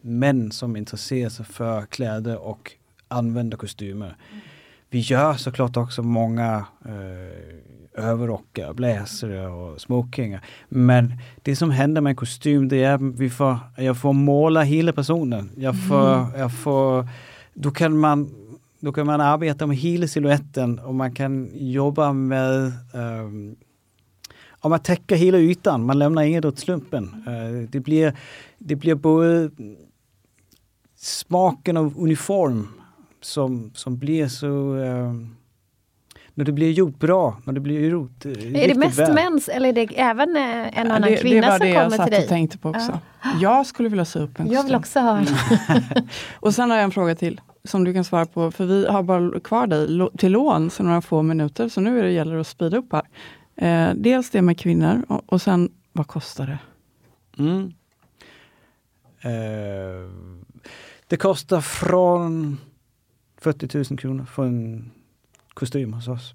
män 0.00 0.50
som 0.50 0.76
intresserar 0.76 1.30
sig 1.30 1.44
för 1.44 1.82
kläder 1.82 2.38
och 2.38 2.72
använder 3.08 3.56
kostymer. 3.56 4.16
Vi 4.90 4.98
gör 4.98 5.34
såklart 5.34 5.76
också 5.76 6.02
många 6.02 6.64
eh, 6.84 8.04
överrockar, 8.04 8.72
blazare 8.72 9.48
och 9.48 9.80
smokingar. 9.80 10.44
Men 10.68 11.12
det 11.42 11.56
som 11.56 11.70
händer 11.70 12.00
med 12.00 12.10
en 12.10 12.16
kostym 12.16 12.68
det 12.68 12.84
är 12.84 12.94
att 12.94 13.00
vi 13.00 13.30
får, 13.30 13.58
jag 13.76 14.00
får 14.00 14.12
måla 14.12 14.62
hela 14.62 14.92
personen. 14.92 15.50
Jag 15.56 15.88
får, 15.88 16.38
jag 16.38 16.58
får, 16.58 17.08
då 17.54 17.70
kan 17.70 17.98
man 17.98 18.34
då 18.80 18.92
kan 18.92 19.06
man 19.06 19.20
arbeta 19.20 19.66
med 19.66 19.76
hela 19.76 20.06
siluetten 20.06 20.78
och 20.78 20.94
man 20.94 21.14
kan 21.14 21.50
jobba 21.54 22.12
med 22.12 22.72
ehm, 22.94 23.20
um, 23.20 23.56
om 24.60 24.70
man 24.70 24.80
täcker 24.80 25.16
hela 25.16 25.38
ytan, 25.38 25.86
man 25.86 25.98
lämnar 25.98 26.22
inget 26.22 26.44
åt 26.44 26.58
slumpen. 26.58 27.24
Uh, 27.26 27.34
eh, 27.34 27.68
det, 27.70 27.80
blir, 27.80 28.16
det 28.58 28.76
blir 28.76 28.94
både 28.94 29.50
smaken 30.96 31.76
av 31.76 31.98
uniform 31.98 32.68
som, 33.20 33.70
som 33.74 33.98
blir 33.98 34.28
så 34.28 34.76
eh, 34.76 35.14
när 36.34 36.44
det 36.44 36.52
blir 36.52 36.70
gjort 36.72 36.98
bra, 36.98 37.36
när 37.44 37.52
det 37.52 37.60
blir 37.60 37.88
gjort 37.90 38.24
eh, 38.24 38.32
är 38.62 38.68
det 38.68 38.74
mest 38.74 38.98
väl. 38.98 39.14
mäns 39.14 39.48
eller 39.48 39.68
är 39.68 39.72
det 39.72 40.00
även 40.00 40.36
eh, 40.36 40.42
en 40.42 40.72
Ja, 40.74 40.80
annan 40.94 41.02
det, 41.02 41.16
kvinna 41.16 41.40
det 41.40 41.46
var 41.50 41.58
som 41.58 41.66
det 41.66 41.72
jag 41.72 41.84
kommer 41.84 41.96
satt 41.96 42.06
till 42.06 42.14
dig? 42.14 42.22
och 42.22 42.28
tänkte 42.28 42.58
på 42.58 42.68
också. 42.70 42.98
Jag 43.40 43.66
skulle 43.66 43.88
vilja 43.88 44.04
sy 44.04 44.18
upp 44.20 44.40
en 44.40 44.46
Jag 44.50 44.62
vill 44.64 44.74
kostym. 44.74 44.78
också 44.78 45.00
ha 45.00 45.18
en. 45.18 45.26
Och 46.34 46.54
sen 46.54 46.70
har 46.70 46.76
jag 46.76 46.84
en 46.84 46.90
fråga 46.90 47.14
till 47.14 47.40
som 47.64 47.84
du 47.84 47.94
kan 47.94 48.04
svara 48.04 48.26
på, 48.26 48.50
för 48.50 48.66
vi 48.66 48.86
har 48.86 49.02
bara 49.02 49.40
kvar 49.40 49.66
dig 49.66 50.08
till 50.18 50.32
lån 50.32 50.70
så 50.70 50.82
några 50.82 51.00
få 51.00 51.22
minuter, 51.22 51.68
så 51.68 51.80
nu 51.80 51.98
är 51.98 52.02
det 52.02 52.10
gäller 52.10 52.34
det 52.34 52.40
att 52.40 52.46
speeda 52.46 52.76
upp 52.76 52.92
här. 52.92 53.02
Eh, 53.56 53.94
dels 53.96 54.30
det 54.30 54.42
med 54.42 54.58
kvinnor 54.58 55.04
och, 55.08 55.22
och 55.32 55.42
sen, 55.42 55.70
vad 55.92 56.06
kostar 56.06 56.46
det? 56.46 56.58
Mm. 57.42 57.72
Eh, 59.20 60.10
det 61.06 61.16
kostar 61.16 61.60
från 61.60 62.58
40 63.40 63.76
000 63.90 63.98
kronor 63.98 64.24
för 64.24 64.44
en 64.46 64.90
kostym 65.54 65.92
hos 65.92 66.08
oss. 66.08 66.34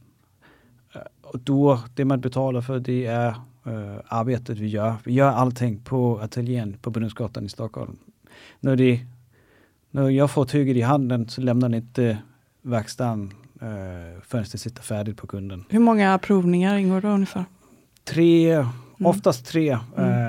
Eh, 0.96 1.02
och 1.22 1.40
då, 1.40 1.80
det 1.96 2.06
man 2.06 2.22
betalar 2.22 2.62
för 2.62 2.80
det 2.80 3.06
är 3.06 3.28
eh, 3.66 3.98
arbetet 4.08 4.58
vi 4.58 4.68
gör. 4.68 4.96
Vi 5.04 5.14
gör 5.14 5.30
allting 5.32 5.80
på 5.80 6.20
ateljén 6.20 6.78
på 6.82 6.90
Brunnsgatan 6.90 7.46
i 7.46 7.50
Stockholm. 7.50 7.98
När, 8.60 8.76
det, 8.76 9.00
när 9.92 10.10
jag 10.10 10.32
får 10.32 10.46
tyget 10.46 10.78
i 10.78 10.82
handen 10.82 11.30
så 11.30 11.42
lämnar 11.42 11.76
inte 11.76 12.18
verkstaden 12.62 13.34
eh, 13.62 14.22
förrän 14.24 14.46
det 14.52 14.58
sitter 14.58 14.82
färdigt 14.82 15.18
på 15.18 15.28
kunden. 15.28 15.66
Hur 15.70 15.80
många 15.80 16.18
provningar 16.18 16.78
ingår 16.78 17.02
då 17.02 17.08
ungefär? 17.08 17.46
Tre, 18.04 18.66
oftast 19.00 19.46
tre. 19.46 19.70
Ehm, 19.98 20.27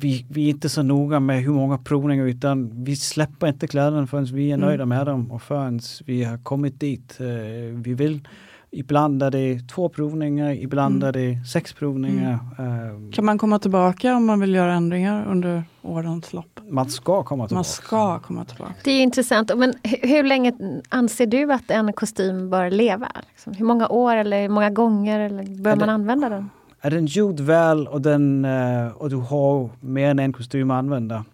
vi, 0.00 0.26
vi 0.30 0.46
är 0.46 0.50
inte 0.50 0.68
så 0.68 0.82
noga 0.82 1.20
med 1.20 1.42
hur 1.42 1.52
många 1.52 1.78
provningar 1.78 2.24
utan 2.26 2.84
vi 2.84 2.96
släpper 2.96 3.46
inte 3.46 3.66
kläderna 3.66 4.06
förrän 4.06 4.24
vi 4.24 4.50
är 4.52 4.56
nöjda 4.56 4.86
med 4.86 5.06
dem 5.06 5.30
och 5.32 5.42
förrän 5.42 5.80
vi 6.06 6.24
har 6.24 6.38
kommit 6.38 6.80
dit 6.80 7.16
eh, 7.20 7.26
vi 7.74 7.94
vill. 7.94 8.28
Ibland 8.70 9.22
är 9.22 9.30
det 9.30 9.68
två 9.68 9.88
provningar, 9.88 10.50
ibland 10.52 11.04
är 11.04 11.12
det 11.12 11.44
sex 11.52 11.72
provningar. 11.72 12.38
Ehm, 12.58 13.12
Kan 13.12 13.24
man 13.24 13.38
komma 13.38 13.58
tillbaka 13.58 14.14
om 14.16 14.26
man 14.26 14.40
vill 14.40 14.54
göra 14.54 14.74
ändringar 14.74 15.26
under 15.26 15.62
årens 15.82 16.32
lopp? 16.32 16.60
man 16.70 16.88
ska 16.90 17.22
komma 17.22 17.40
Man 17.42 17.48
tillbaka. 17.48 17.64
ska 17.64 18.18
komma 18.18 18.44
tillbaka. 18.44 18.74
Det 18.84 18.90
är 18.90 19.02
intressant. 19.02 19.50
Men 19.56 19.72
hu- 19.72 20.06
hur 20.08 20.22
länge 20.24 20.52
anser 20.88 21.26
du 21.26 21.52
att 21.52 21.70
en 21.70 21.92
kostym 21.92 22.50
bör 22.50 22.70
leva? 22.70 23.08
Liksom, 23.28 23.52
hur 23.52 23.64
många 23.64 23.88
år 23.88 24.16
eller 24.16 24.42
hur 24.42 24.48
många 24.48 24.70
gånger 24.70 25.20
eller 25.20 25.62
bör 25.62 25.76
man 25.76 25.88
använda 25.88 26.28
den? 26.28 26.50
Är 26.80 26.90
den 26.90 27.06
gjord 27.06 27.40
väl 27.40 27.88
och, 27.88 28.02
den, 28.02 28.44
eh, 28.44 28.88
och 28.88 29.10
du 29.10 29.16
har 29.16 29.70
mer 29.80 30.10
än 30.10 30.18
en 30.18 30.32
kostym 30.32 30.70
att 30.70 30.78
använda, 30.78 31.24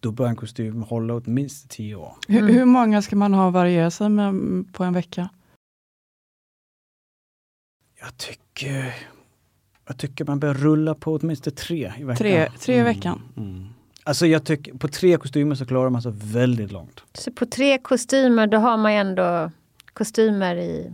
då 0.00 0.10
bör 0.10 0.26
en 0.26 0.36
kostym 0.36 0.82
hålla 0.82 1.14
åt 1.14 1.26
minst 1.26 1.68
tio 1.70 1.94
år. 1.94 2.14
Hur, 2.28 2.38
Mm. 2.38 2.54
hur 2.54 2.64
många 2.64 3.02
ska 3.02 3.16
man 3.16 3.34
ha 3.34 3.48
att 3.48 3.54
variera 3.54 3.90
sig 3.90 4.08
med 4.08 4.28
mm, 4.28 4.64
på 4.72 4.84
en 4.84 4.92
vecka? 4.94 5.28
Jag 8.00 8.16
tycker, 8.16 8.94
jag 9.86 9.98
tycker 9.98 10.24
man 10.24 10.40
bör 10.40 10.54
rulla 10.54 10.94
på 10.94 11.14
åtminstone 11.14 11.56
tre 11.56 11.92
i 11.98 12.04
veckan. 12.04 12.16
Tre, 12.16 12.48
tre 12.60 12.78
i 12.78 12.82
veckan? 12.82 13.22
Mm. 13.36 13.66
Alltså 14.04 14.26
jag 14.26 14.44
tycker 14.44 14.74
på 14.74 14.88
tre 14.88 15.16
kostymer 15.16 15.54
så 15.54 15.66
klarar 15.66 15.90
man 15.90 16.02
sig 16.02 16.12
väldigt 16.14 16.72
långt. 16.72 17.02
Så 17.12 17.32
på 17.32 17.46
tre 17.46 17.78
kostymer 17.78 18.46
då 18.46 18.58
har 18.58 18.76
man 18.76 18.92
ju 18.92 18.98
ändå 18.98 19.50
kostymer 19.92 20.56
i, 20.56 20.92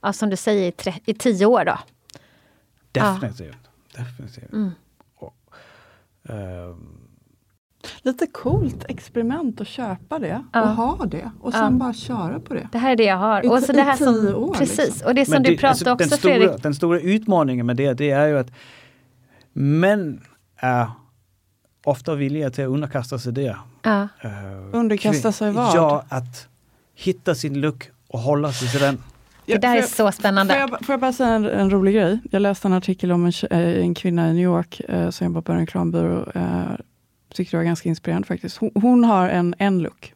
ja, 0.00 0.12
som 0.12 0.30
du 0.30 0.36
säger, 0.36 0.68
i, 0.68 0.72
tre, 0.72 0.94
i 1.04 1.14
tio 1.14 1.46
år 1.46 1.64
då. 1.64 1.78
Definitivt. 2.92 3.56
Definitivt. 3.96 4.52
Mm. 4.52 4.70
Och, 5.16 5.34
ehm, 6.28 6.98
Lite 8.02 8.26
coolt 8.26 8.84
experiment 8.88 9.60
att 9.60 9.66
köpa 9.68 10.18
det 10.18 10.44
Ja. 10.52 10.62
och 10.62 10.68
ha 10.68 11.04
det 11.06 11.30
och 11.40 11.52
sen 11.52 11.62
Ja. 11.64 11.70
bara 11.70 11.94
köra 11.94 12.40
på 12.40 12.54
det. 12.54 12.68
Det 12.72 12.78
här 12.78 12.92
är 12.92 12.96
det 12.96 13.04
jag 13.04 13.16
har. 13.16 13.44
I 13.44 13.48
Och 13.48 13.62
så 13.62 13.72
det 13.72 13.82
här 13.82 13.96
som, 13.96 14.34
år, 14.34 14.54
precis, 14.54 14.78
liksom. 14.78 15.06
och 15.06 15.14
det 15.14 15.24
som 15.24 15.32
men 15.32 15.42
du 15.42 15.50
det- 15.50 15.56
pratade 15.56 15.90
alltså, 15.90 15.92
också 16.06 16.08
den, 16.08 16.18
stora, 16.18 16.34
Fredrik. 16.34 16.62
den 16.62 16.74
stora 16.74 17.00
utmaningen 17.00 17.66
med 17.66 17.76
det, 17.76 17.92
det 17.94 18.10
är 18.10 18.26
ju 18.26 18.38
att 18.38 18.50
män 19.52 20.20
är 20.56 20.90
ofta 21.84 22.14
villiga 22.14 22.50
till 22.50 22.64
att 22.64 22.70
underkasta 22.70 23.18
sig 23.18 23.32
det. 23.32 23.56
Ja. 23.82 24.08
Eh, 24.20 24.30
Underkasta 24.72 25.32
sig 25.32 25.52
vad? 25.52 25.76
Ja, 25.76 26.04
att 26.08 26.48
hitta 26.94 27.34
sin 27.34 27.60
look 27.60 27.90
och 28.08 28.18
hålla 28.20 28.52
sig 28.52 28.68
till 28.68 28.80
den. 28.80 29.02
Det 29.46 29.58
där 29.58 29.76
är 29.76 29.82
så 29.82 30.12
spännande. 30.12 30.54
Får 30.54 30.60
jag, 30.60 30.70
får 30.70 30.92
jag 30.92 31.00
bara 31.00 31.12
säga 31.12 31.30
en, 31.30 31.44
en, 31.44 31.70
rolig 31.70 31.94
grej? 31.94 32.18
Jag 32.30 32.42
läste 32.42 32.68
en 32.68 32.72
artikel 32.72 33.12
om 33.12 33.26
en, 33.26 33.32
en 33.50 33.94
kvinna 33.94 34.30
i 34.30 34.32
New 34.32 34.44
York 34.44 34.80
eh, 34.88 35.10
som 35.10 35.24
jobbar 35.24 35.40
på 35.40 35.52
en 35.52 35.58
reklambyrå. 35.58 36.26
Eh, 36.34 36.62
tyckte 37.34 37.56
det 37.56 37.58
var 37.58 37.64
ganska 37.64 37.88
inspirerande 37.88 38.28
faktiskt. 38.28 38.56
Hon, 38.56 38.70
hon 38.74 39.04
har 39.04 39.28
en, 39.28 39.54
en 39.58 39.78
look 39.78 40.14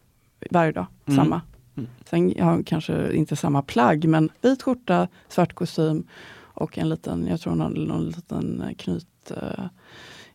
varje 0.51 0.73
dag, 0.73 0.87
mm. 1.07 1.17
samma. 1.17 1.41
Mm. 1.77 1.91
Sen 2.11 2.35
har 2.41 2.51
hon 2.51 2.65
kanske 2.65 3.13
inte 3.13 3.37
samma 3.37 3.63
plagg, 3.63 4.05
men 4.05 4.31
vit 4.41 4.63
skjorta, 4.63 5.09
svart 5.29 5.53
kostym 5.53 6.07
och 6.39 6.79
en 6.79 6.89
liten, 6.89 7.27
jag 7.27 7.41
tror 7.41 7.51
hon 7.51 7.61
har 7.61 7.71
någon 7.71 8.07
liten 8.07 8.75
knyt 8.79 9.31
eh, 9.31 9.65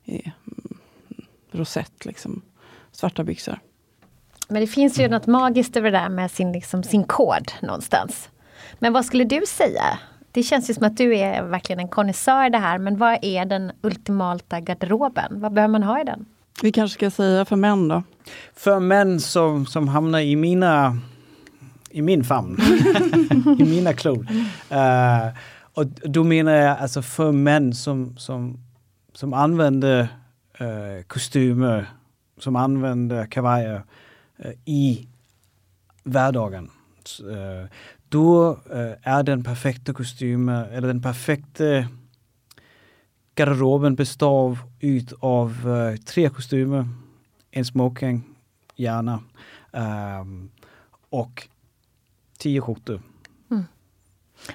i, 0.04 0.21
mm, 0.25 0.77
rosett, 1.51 2.06
liksom. 2.06 2.41
svarta 2.91 3.23
byxor. 3.23 3.60
Men 4.47 4.62
det 4.62 4.67
finns 4.67 4.99
ju 4.99 5.08
något 5.08 5.27
magiskt 5.27 5.77
över 5.77 5.91
det 5.91 5.97
där 5.97 6.10
med 6.10 6.32
sin, 6.32 6.51
liksom, 6.51 6.84
sin 6.84 7.04
kod 7.04 7.51
någonstans. 7.62 8.30
Men 8.82 8.94
vad 8.94 9.06
skulle 9.06 9.24
du 9.24 9.41
säga? 9.48 10.00
Det 10.32 10.44
känns 10.44 10.70
ju 10.70 10.74
som 10.74 10.84
att 10.84 10.98
du 10.98 11.17
är 11.17 11.44
verkligen 11.44 11.80
en 11.80 11.88
konnässör 11.88 12.46
i 12.46 12.50
det 12.50 12.58
här, 12.58 12.78
men 12.78 12.98
vad 12.98 13.20
är 13.22 13.46
den 13.46 13.72
ultimata 13.82 14.60
garderoben? 14.60 15.41
Vad 15.41 15.54
behöver 15.54 15.72
man 15.72 15.84
ha 15.84 16.02
i 16.02 16.04
den? 16.04 16.26
Vi 16.62 16.72
kanske 16.72 16.94
ska 16.98 17.12
säga 17.12 17.46
för 17.46 17.56
män 17.56 17.88
då? 17.88 18.04
För 18.56 18.80
män 18.80 19.20
som, 19.20 19.65
som 19.65 19.88
hamnar 19.88 20.20
i 20.20 20.36
mina 20.36 20.98
i 21.89 22.02
min 22.02 22.24
famn, 22.24 22.58
i 23.60 23.63
mina 23.63 23.94
klor. 23.94 24.28
Uh, 24.72 25.38
och 25.74 25.86
då 25.86 26.24
menar 26.24 26.52
jag 26.52 26.78
alltså 26.78 27.02
för 27.02 27.32
män 27.32 27.74
som, 27.74 28.17
som, 28.17 28.60
som 29.13 29.34
använder 29.34 30.02
uh, 30.62 31.04
kostymer, 31.08 31.86
som 32.39 32.56
använder 32.56 33.26
kavajer 33.26 33.84
uh, 34.46 34.52
i 34.65 35.08
vardagen. 36.04 36.70
Då 38.12 38.58
är 39.02 39.24
den 39.24 39.43
perfekta 39.43 39.93
kostymen, 39.93 40.65
eller 40.65 40.88
den 40.88 41.02
perfekta 41.02 41.63
garderoben 43.36 43.95
består 43.95 44.58
ut 44.80 45.13
av 45.19 45.56
tre 46.06 46.30
kostymer, 46.30 46.88
en 47.52 47.65
smoking, 47.65 48.24
gärna, 48.76 49.19
um, 50.21 50.52
och 51.10 51.47
tio 52.38 52.62
skjortor. 52.62 53.02
Mm. 53.52 53.63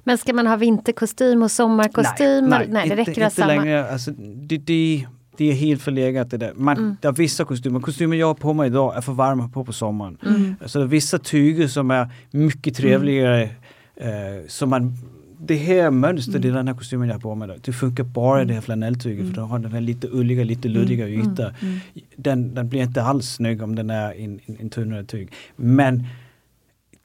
Men 0.05 0.19
ska 0.19 0.33
man 0.33 0.47
ha 0.47 0.57
vinterkostym 0.57 1.43
och 1.43 1.51
sommarkostym? 1.51 2.49
Nej, 2.49 2.59
nej, 2.59 2.69
nej 2.69 2.89
det 2.89 2.97
räcker 2.97 3.11
inte, 3.11 3.25
inte 3.25 3.47
längre. 3.47 3.93
Alltså, 3.93 4.11
det, 4.11 4.59
det, 4.59 5.07
det 5.37 5.51
är 5.51 5.55
helt 5.55 5.83
förlegat 5.83 6.31
det 6.31 6.37
där. 6.37 6.53
Man, 6.57 6.77
mm. 6.77 6.97
Det 7.01 7.09
är 7.09 7.13
vissa 7.13 7.45
kostymer, 7.45 7.81
kostymer 7.81 8.17
jag 8.17 8.27
har 8.27 8.35
på 8.35 8.53
mig 8.53 8.67
idag 8.67 8.97
är 8.97 9.01
för 9.01 9.13
varma 9.13 9.49
på 9.49 9.65
på 9.65 9.73
sommaren. 9.73 10.19
Mm. 10.27 10.55
Så 10.67 10.79
det 10.79 10.85
är 10.85 10.89
vissa 10.89 11.19
tyger 11.19 11.69
som 11.69 11.91
är 11.91 12.09
mycket 12.31 12.77
trevligare. 12.77 13.51
Mm. 13.97 14.39
Eh, 14.39 14.47
som 14.49 14.71
man, 14.71 14.97
det 15.39 15.57
här 15.57 15.91
mönstret 15.91 16.37
mm. 16.37 16.49
i 16.49 16.57
den 16.57 16.69
här 16.69 16.75
kostymen 16.75 17.09
jag 17.09 17.15
har 17.15 17.21
på 17.21 17.35
mig, 17.35 17.59
det 17.61 17.73
funkar 17.73 18.05
bara 18.05 18.37
mm. 18.37 18.49
det 18.49 18.55
här 18.55 18.61
flanelltyget 18.61 19.21
mm. 19.21 19.35
för 19.35 19.41
den 19.41 19.51
har 19.51 19.59
den 19.59 19.73
här 19.73 19.81
lite 19.81 20.09
ulliga, 20.13 20.45
lite 20.45 20.69
luddiga 20.69 21.09
mm. 21.09 21.21
ytan. 21.21 21.53
Mm. 21.61 21.79
Den, 22.17 22.55
den 22.55 22.69
blir 22.69 22.83
inte 22.83 23.03
alls 23.03 23.29
snygg 23.29 23.63
om 23.63 23.75
den 23.75 23.91
är 23.91 24.13
en, 24.13 24.41
en, 24.47 24.57
en 24.61 24.71
tunnare 24.71 25.05
tyg. 25.05 25.33
Men 25.57 26.05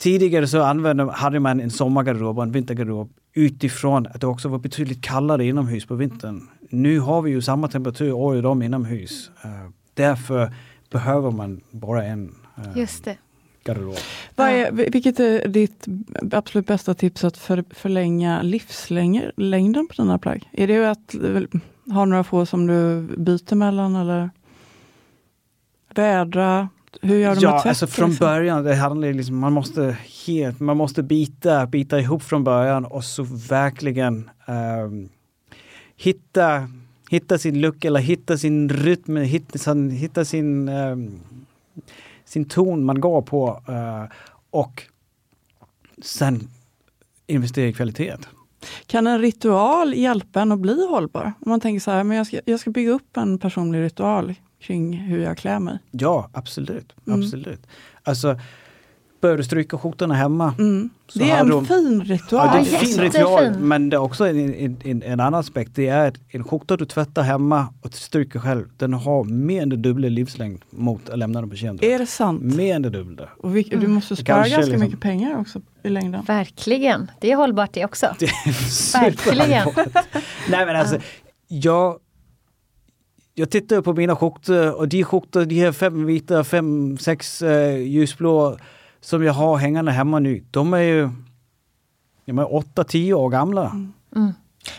Tidigare 0.01 0.47
så 0.47 0.61
använde, 0.61 1.11
hade 1.11 1.39
man 1.39 1.59
en 1.59 1.69
sommargarderob 1.69 2.37
och 2.37 2.43
en 2.43 2.51
vintergarderob 2.51 3.09
utifrån 3.33 4.07
att 4.07 4.21
det 4.21 4.27
också 4.27 4.49
var 4.49 4.59
betydligt 4.59 5.01
kallare 5.01 5.45
inomhus 5.45 5.85
på 5.85 5.95
vintern. 5.95 6.47
Nu 6.71 6.99
har 6.99 7.21
vi 7.21 7.31
ju 7.31 7.41
samma 7.41 7.67
temperatur 7.67 8.11
året 8.11 8.45
om 8.45 8.61
inomhus. 8.61 9.31
Uh, 9.45 9.69
därför 9.93 10.53
behöver 10.89 11.31
man 11.31 11.61
bara 11.71 12.03
en 12.03 12.35
uh, 12.57 12.77
Just 12.77 13.03
det. 13.03 13.17
garderob. 13.63 13.95
Vad 14.35 14.49
är, 14.49 14.71
vilket 14.71 15.19
är 15.19 15.47
ditt 15.47 15.85
absolut 16.31 16.67
bästa 16.67 16.93
tips 16.93 17.23
att 17.23 17.37
för, 17.37 17.63
förlänga 17.69 18.41
livslängden 18.41 19.87
på 19.87 20.01
dina 20.01 20.17
plagg? 20.19 20.49
Är 20.51 20.67
det 20.67 20.91
att 20.91 21.15
ha 21.93 22.05
några 22.05 22.23
få 22.23 22.45
som 22.45 22.67
du 22.67 23.01
byter 23.17 23.55
mellan 23.55 23.95
eller 23.95 24.29
vädra? 25.95 26.69
Hur 27.01 27.15
gör 27.15 27.35
de 27.35 27.41
ja, 27.41 27.51
med 27.51 27.65
alltså 27.65 27.87
från 27.87 28.09
liksom? 28.09 28.27
början, 28.27 28.63
det 28.63 28.75
handlar 28.75 29.13
liksom, 29.13 29.37
man 29.37 29.53
måste 29.53 29.97
helt, 30.27 30.59
man 30.59 30.77
måste 30.77 31.03
bita, 31.03 31.67
bita 31.67 31.99
ihop 31.99 32.23
från 32.23 32.43
början 32.43 32.85
och 32.85 33.03
så 33.03 33.23
verkligen 33.49 34.29
um, 34.45 35.09
hitta, 36.01 36.67
hitta 37.09 37.37
sin 37.37 37.61
look 37.61 37.85
eller 37.85 37.99
hitta 37.99 38.37
sin 38.37 38.69
rytm, 38.69 39.17
hitta, 39.17 39.73
hitta 39.73 40.25
sin, 40.25 40.69
um, 40.69 41.21
sin 42.25 42.45
ton 42.45 42.85
man 42.85 43.01
går 43.01 43.21
på 43.21 43.63
uh, 43.69 44.11
och 44.49 44.83
sen 46.01 46.47
investera 47.27 47.67
i 47.67 47.73
kvalitet. 47.73 48.17
Kan 48.85 49.07
en 49.07 49.19
ritual 49.19 49.93
hjälpa 49.93 50.41
en 50.41 50.51
att 50.51 50.59
bli 50.59 50.87
hållbar? 50.89 51.33
Om 51.39 51.49
man 51.49 51.59
tänker 51.59 51.79
så 51.79 51.91
här, 51.91 52.03
men 52.03 52.17
jag 52.17 52.27
ska, 52.27 52.39
jag 52.45 52.59
ska 52.59 52.69
bygga 52.69 52.91
upp 52.91 53.17
en 53.17 53.37
personlig 53.37 53.81
ritual 53.81 54.33
kring 54.59 54.93
hur 54.93 55.23
jag 55.23 55.37
klär 55.37 55.59
mig. 55.59 55.79
Ja, 55.91 56.29
absolut. 56.33 56.93
Mm. 57.07 57.19
absolut. 57.19 57.67
Alltså, 58.03 58.39
du 59.21 59.43
stryka 59.43 59.77
skjortorna 59.77 60.13
hemma. 60.13 60.53
Mm. 60.59 60.89
Det 61.13 61.31
är 61.31 61.39
en 61.39 61.49
de, 61.49 61.65
fin 61.65 62.01
ritual. 62.01 62.47
Ja, 62.47 62.53
det 62.53 62.69
är 62.69 62.79
en 62.79 62.85
fin 62.85 63.01
ritual, 63.01 63.59
men 63.59 63.89
det 63.89 63.95
är 63.95 64.01
också 64.01 64.27
en, 64.27 64.77
en, 64.83 65.03
en, 65.03 65.19
annan 65.19 65.33
aspekt. 65.33 65.71
Det 65.75 65.87
är 65.87 66.07
att 66.07 66.15
en 66.27 66.43
skjorta 66.43 66.77
du 66.77 66.85
tvättar 66.85 67.23
hemma 67.23 67.67
och 67.81 67.93
stryker 67.93 68.39
själv, 68.39 68.67
den 68.77 68.93
har 68.93 69.23
mer 69.23 69.61
än 69.61 69.69
det 69.69 69.75
dubbla 69.75 70.09
livslängd 70.09 70.61
mot 70.69 71.09
att 71.09 71.19
lämna 71.19 71.41
den 71.41 71.49
på 71.49 71.55
kenden. 71.55 71.91
Är 71.91 71.99
det 71.99 72.05
sant? 72.05 72.41
Mer 72.41 72.75
än 72.75 72.81
det 72.81 72.89
dubbla. 72.89 73.29
Och 73.37 73.55
vi, 73.55 73.63
du 73.63 73.87
måste 73.87 74.15
spara 74.15 74.37
ganska 74.37 74.57
liksom, 74.57 74.79
mycket 74.79 74.99
pengar 74.99 75.39
också 75.39 75.61
i 75.83 75.89
längden. 75.89 76.23
Verkligen, 76.23 77.11
det 77.19 77.31
är 77.31 77.35
hållbart 77.35 77.73
det 77.73 77.85
också. 77.85 78.15
Det 78.19 78.25
är 78.25 79.01
Verkligen. 79.01 79.67
Nej 80.49 80.65
men 80.65 80.75
alltså, 80.75 80.97
jag 81.47 81.99
jag 83.33 83.49
tittar 83.49 83.81
på 83.81 83.93
mina 83.93 84.15
skjortor 84.15 84.71
och 84.71 84.87
de 84.87 85.03
skjortor, 85.03 85.45
de 85.45 85.55
här 85.55 85.71
fem 85.71 86.05
vita, 86.05 86.43
fem, 86.43 86.97
sex 86.97 87.41
eh, 87.41 87.77
ljusblå 87.77 88.57
som 89.01 89.23
jag 89.23 89.33
har 89.33 89.57
hängande 89.57 89.91
hemma 89.91 90.19
nu, 90.19 90.43
de 90.51 90.73
är 90.73 90.81
ju 90.81 91.09
de 92.25 92.39
är 92.39 92.55
åtta, 92.55 92.83
tio 92.83 93.13
år 93.13 93.29
gamla. 93.29 93.65
Mm. 93.65 93.93
Mm. 94.15 94.33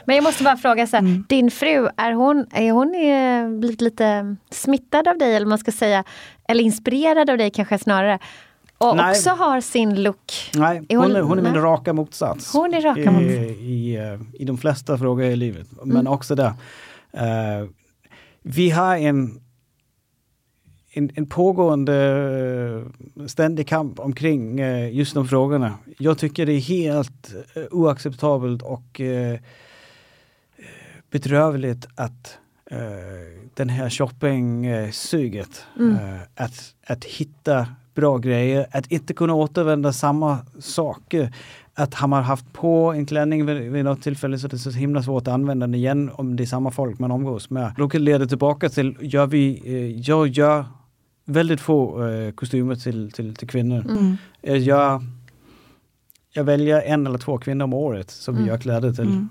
Men 0.04 0.16
jag 0.16 0.22
måste 0.22 0.44
bara 0.44 0.56
fråga, 0.56 0.86
så 0.86 0.96
här, 0.96 1.04
mm. 1.04 1.24
din 1.28 1.50
fru, 1.50 1.88
är 1.96 2.12
hon, 2.12 2.46
är 2.50 2.72
hon 2.72 2.94
är 2.94 3.42
eh, 3.42 3.58
blivit 3.58 3.80
lite 3.80 4.36
smittad 4.50 5.08
av 5.08 5.18
dig 5.18 5.34
eller 5.34 5.46
man 5.46 5.58
ska 5.58 5.72
säga, 5.72 6.04
eller 6.48 6.64
inspirerad 6.64 7.30
av 7.30 7.38
dig 7.38 7.50
kanske 7.50 7.78
snarare? 7.78 8.18
Och 8.78 8.96
nej. 8.96 9.10
också 9.10 9.30
har 9.30 9.60
sin 9.60 10.02
look? 10.02 10.32
Nej, 10.54 10.82
är 10.88 10.96
hon, 10.96 11.06
hon, 11.06 11.16
är, 11.16 11.20
hon 11.20 11.38
är 11.38 11.42
min 11.42 11.54
raka 11.54 11.92
motsats. 11.92 12.52
Hon 12.52 12.74
är 12.74 12.80
raka 12.80 13.10
motsats. 13.10 13.32
I, 13.32 13.64
i, 13.64 13.96
eh, 13.96 14.20
i 14.32 14.44
de 14.44 14.58
flesta 14.58 14.98
frågor 14.98 15.24
i 15.24 15.36
livet, 15.36 15.68
men 15.84 15.96
mm. 15.96 16.12
också 16.12 16.34
där. 16.34 16.52
Uh, 17.14 17.68
vi 18.42 18.70
har 18.70 18.96
en, 18.96 19.40
en, 20.92 21.10
en 21.14 21.26
pågående 21.26 21.96
eh, 23.18 23.26
ständig 23.26 23.68
kamp 23.68 24.00
omkring 24.00 24.60
eh, 24.60 24.94
just 24.94 25.14
de 25.14 25.28
frågorna. 25.28 25.74
Jag 25.98 26.18
tycker 26.18 26.46
det 26.46 26.52
är 26.52 26.60
helt 26.60 27.34
eh, 27.54 27.62
oacceptabelt 27.70 28.62
och 28.62 29.00
bedrövligt 31.10 31.86
att 31.94 32.38
den 33.54 33.68
här 33.68 33.90
shopping-suget, 33.90 35.64
mm. 35.78 35.96
att, 36.34 36.74
att 36.86 37.04
hitta 37.04 37.66
bra 37.94 38.18
grejer, 38.18 38.66
att 38.72 38.92
inte 38.92 39.14
kunna 39.14 39.34
återvända 39.34 39.92
samma 39.92 40.38
saker 40.58 41.34
att 41.74 41.94
har 41.94 42.08
man 42.08 42.24
haft 42.24 42.52
på 42.52 42.92
en 42.92 43.06
klänning 43.06 43.46
vid, 43.46 43.56
vid 43.72 43.84
något 43.84 44.02
tillfälle 44.02 44.38
så 44.38 44.48
det 44.48 44.56
är 44.56 44.58
så 44.58 44.70
himla 44.70 45.02
svårt 45.02 45.28
att 45.28 45.34
använda 45.34 45.66
den 45.66 45.74
igen 45.74 46.10
om 46.14 46.36
det 46.36 46.44
är 46.44 46.46
samma 46.46 46.70
folk 46.70 46.98
man 46.98 47.10
omgås 47.10 47.50
med. 47.50 47.74
Då 47.76 47.88
leda 47.98 48.26
tillbaka 48.26 48.68
till, 48.68 48.96
gör 49.00 49.26
vi, 49.26 50.02
jag 50.06 50.28
gör 50.28 50.64
väldigt 51.24 51.60
få 51.60 52.06
eh, 52.06 52.32
kostymer 52.32 52.74
till, 52.74 53.12
till, 53.12 53.34
till 53.34 53.48
kvinnor. 53.48 53.84
Mm. 53.88 54.16
Jag, 54.40 54.58
gör, 54.58 55.02
jag 56.32 56.44
väljer 56.44 56.82
en 56.82 57.06
eller 57.06 57.18
två 57.18 57.38
kvinnor 57.38 57.64
om 57.64 57.72
året 57.72 58.10
som 58.10 58.34
mm. 58.34 58.44
vi 58.44 58.50
gör 58.50 58.58
kläder 58.58 58.92
till. 58.92 59.04
Mm. 59.04 59.28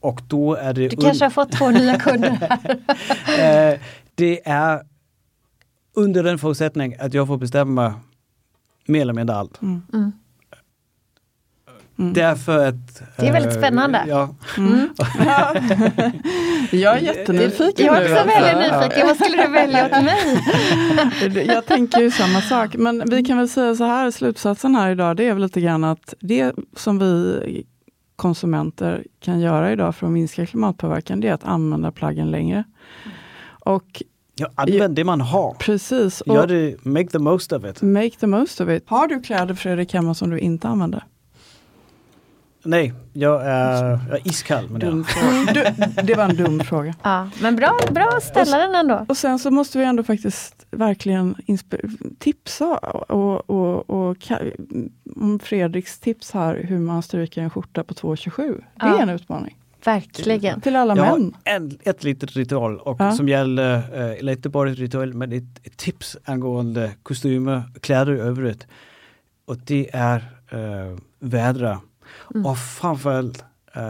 Och 0.00 0.20
då 0.28 0.54
är 0.54 0.72
det... 0.72 0.88
Du 0.88 0.96
kanske 0.96 1.24
har 1.24 1.30
fått 1.30 1.52
två 1.52 1.70
nya 1.70 1.98
kunder 1.98 2.32
uh, 2.32 3.80
det 4.14 4.48
är 4.48 4.82
under 5.94 6.22
den 6.22 6.38
förutsättning 6.38 6.96
att 7.00 7.14
jag 7.14 7.26
får 7.26 7.36
bestämma 7.36 7.94
mer 8.86 9.00
eller 9.00 9.12
mindre 9.12 9.36
allt. 9.36 9.62
Mm. 9.62 10.12
Mm. 11.98 12.12
Mm. 12.12 12.12
Därför 12.12 12.68
att... 12.68 13.02
Det 13.16 13.26
är 13.26 13.32
väldigt 13.32 13.52
äh, 13.52 13.58
spännande. 13.58 14.04
Ja. 14.08 14.34
Mm. 14.56 14.88
jag 16.72 16.96
är 16.96 17.00
jättenyfiken 17.00 17.86
Jag 17.86 17.96
är 17.96 18.02
också 18.02 18.26
väldigt 18.26 18.72
nyfiken. 18.72 19.06
Vad 19.06 19.16
skulle 19.16 19.46
du 19.46 19.52
välja 19.52 19.84
åt 19.86 19.90
mig? 19.90 21.46
jag 21.46 21.66
tänker 21.66 22.00
ju 22.00 22.10
samma 22.10 22.40
sak. 22.40 22.76
Men 22.76 23.02
vi 23.10 23.24
kan 23.24 23.38
väl 23.38 23.48
säga 23.48 23.74
så 23.74 23.84
här, 23.84 24.10
slutsatsen 24.10 24.74
här 24.74 24.90
idag, 24.90 25.16
det 25.16 25.24
är 25.24 25.34
väl 25.34 25.42
lite 25.42 25.60
grann 25.60 25.84
att 25.84 26.14
det 26.20 26.52
som 26.76 26.98
vi 26.98 27.66
konsumenter 28.16 29.04
kan 29.20 29.40
göra 29.40 29.72
idag 29.72 29.94
för 29.94 30.06
att 30.06 30.12
minska 30.12 30.46
klimatpåverkan, 30.46 31.20
det 31.20 31.28
är 31.28 31.32
att 31.32 31.44
använda 31.44 31.92
plaggen 31.92 32.30
längre. 32.30 32.64
Och 33.60 34.02
Ja, 34.40 34.48
använd 34.54 34.94
det 34.94 35.04
man 35.04 35.20
har. 35.20 35.54
Precis. 35.54 36.22
Gör 36.26 36.46
det, 36.46 36.84
make 36.84 37.08
the 37.08 37.18
most 37.18 37.52
of 37.52 37.64
it. 37.64 37.82
Make 37.82 38.10
the 38.10 38.26
most 38.26 38.60
of 38.60 38.68
it. 38.68 38.82
Har 38.86 39.08
du 39.08 39.22
kläder 39.22 39.54
Fredrik 39.54 39.94
hemma 39.94 40.14
som 40.14 40.30
du 40.30 40.38
inte 40.38 40.68
använder? 40.68 41.04
Nej, 42.62 42.94
jag 43.12 43.42
är, 43.46 43.82
jag 44.08 44.16
är 44.18 44.28
iskall. 44.28 44.68
Men 44.70 44.80
Dum 44.80 45.04
fråga. 45.04 45.52
Du, 45.52 45.86
det 46.02 46.14
var 46.14 46.24
en 46.24 46.36
dum 46.36 46.60
fråga. 46.60 46.94
Ja, 47.02 47.30
men 47.42 47.56
bra, 47.56 47.78
bra 47.90 48.08
att 48.16 48.22
ställa 48.22 48.58
den 48.58 48.74
ändå. 48.74 49.06
Och 49.08 49.16
sen 49.16 49.38
så 49.38 49.50
måste 49.50 49.78
vi 49.78 49.84
ändå 49.84 50.02
faktiskt 50.04 50.66
verkligen 50.70 51.34
tipsa 52.18 52.76
och, 52.78 53.50
och, 53.50 53.90
och 53.90 54.16
om 55.16 55.38
Fredriks 55.38 55.98
tips 56.00 56.30
här 56.32 56.54
hur 56.68 56.78
man 56.78 57.02
stryker 57.02 57.42
en 57.42 57.50
skjorta 57.50 57.84
på 57.84 57.94
2,27. 57.94 58.64
Det 58.74 58.86
är 58.86 58.88
Ja. 58.88 59.02
en 59.02 59.08
utmaning. 59.08 59.56
Verkligen. 59.84 60.60
Till 60.60 60.76
alla 60.76 60.96
Jag 60.96 61.04
har 61.04 61.18
män. 61.18 61.34
en, 61.44 61.78
ett 61.84 62.04
litet 62.04 62.32
ritual 62.36 62.78
och 62.78 62.96
Ja. 63.00 63.12
som 63.12 63.28
gäller, 63.28 63.74
eh, 63.76 64.18
eller 64.18 64.32
inte 64.32 64.48
bara 64.48 64.70
ett 64.70 64.78
ritual, 64.78 65.14
men 65.14 65.32
ett, 65.32 65.66
ett 65.66 65.76
tips 65.76 66.16
angående 66.24 66.90
kostymer, 67.02 67.62
kläder 67.80 68.12
i 68.14 68.18
övrigt. 68.20 68.66
Och 69.46 69.56
det 69.64 69.90
är 69.92 70.16
eh, 70.50 70.98
vädra. 71.18 71.80
Mm. 72.34 72.46
Och 72.46 72.58
framförallt 72.58 73.44
eh, 73.74 73.82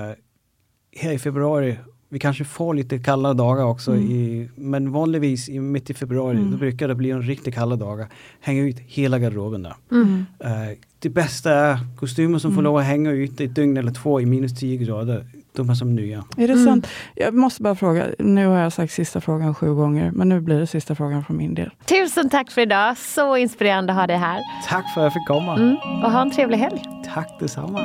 här 0.97 1.13
i 1.13 1.19
februari, 1.19 1.79
vi 2.09 2.19
kanske 2.19 2.45
får 2.45 2.75
lite 2.75 2.99
kalla 2.99 3.35
dagar 3.35 3.65
också, 3.65 3.91
Mm. 3.93 4.11
i, 4.11 4.51
men 4.57 4.93
vanligtvis 4.93 5.49
i 5.49 5.61
mitt 5.61 5.91
i 5.91 5.95
februari, 5.95 6.39
då 6.51 6.57
brukar 6.57 6.89
det 6.89 6.95
bli 6.95 7.11
en 7.11 7.23
riktigt 7.23 7.55
kalla 7.55 7.77
dagar. 7.77 8.09
Hänga 8.41 8.63
ut 8.63 8.79
hela 8.79 9.19
garderoben 9.19 9.63
där. 9.63 9.75
Mm. 9.91 10.25
Eh, 10.39 10.79
det 10.99 11.09
bästa 11.09 11.53
är 11.53 11.79
kostymer 11.97 12.39
som 12.39 12.55
får 12.55 12.63
lov 12.63 12.77
att 12.77 12.85
hänga 12.85 13.11
ute 13.11 13.45
ett 13.45 13.55
dygn 13.55 13.77
eller 13.77 13.93
två 13.93 14.21
i 14.21 14.27
minus 14.27 14.59
10 14.59 14.77
grader. 14.77 15.27
De 15.59 15.71
är 15.71 15.75
som 15.75 15.95
nya. 15.95 16.19
Är 16.37 16.47
det 16.49 16.53
Mm. 16.53 16.65
sant? 16.65 16.87
Jag 17.15 17.35
måste 17.35 17.63
bara 17.63 17.75
fråga, 17.75 18.07
nu 18.19 18.47
har 18.47 18.59
jag 18.59 18.73
sagt 18.73 18.93
sista 18.93 19.21
frågan 19.21 19.55
sju 19.55 19.75
gånger, 19.75 20.11
men 20.11 20.29
nu 20.29 20.41
blir 20.41 20.59
det 20.61 20.67
sista 20.67 20.95
frågan 20.95 21.25
från 21.25 21.37
min 21.37 21.55
del. 21.55 21.71
Tusen 21.85 22.29
tack 22.31 22.51
för 22.51 22.61
idag. 22.63 22.99
Så 22.99 23.37
inspirerande 23.37 23.93
att 23.93 23.99
ha 23.99 24.07
dig 24.07 24.17
här. 24.17 24.41
Tack 24.69 24.95
för 24.95 25.01
att 25.01 25.05
jag 25.05 25.13
fick 25.13 25.27
komma. 25.27 25.55
Mm. 25.57 25.77
Och 26.05 26.13
ha 26.13 26.23
en 26.23 26.31
trevlig 26.31 26.59
helg. 26.59 26.83
Tack 27.15 27.41
detsamma. 27.41 27.81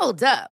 Hold 0.00 0.22
up. 0.22 0.53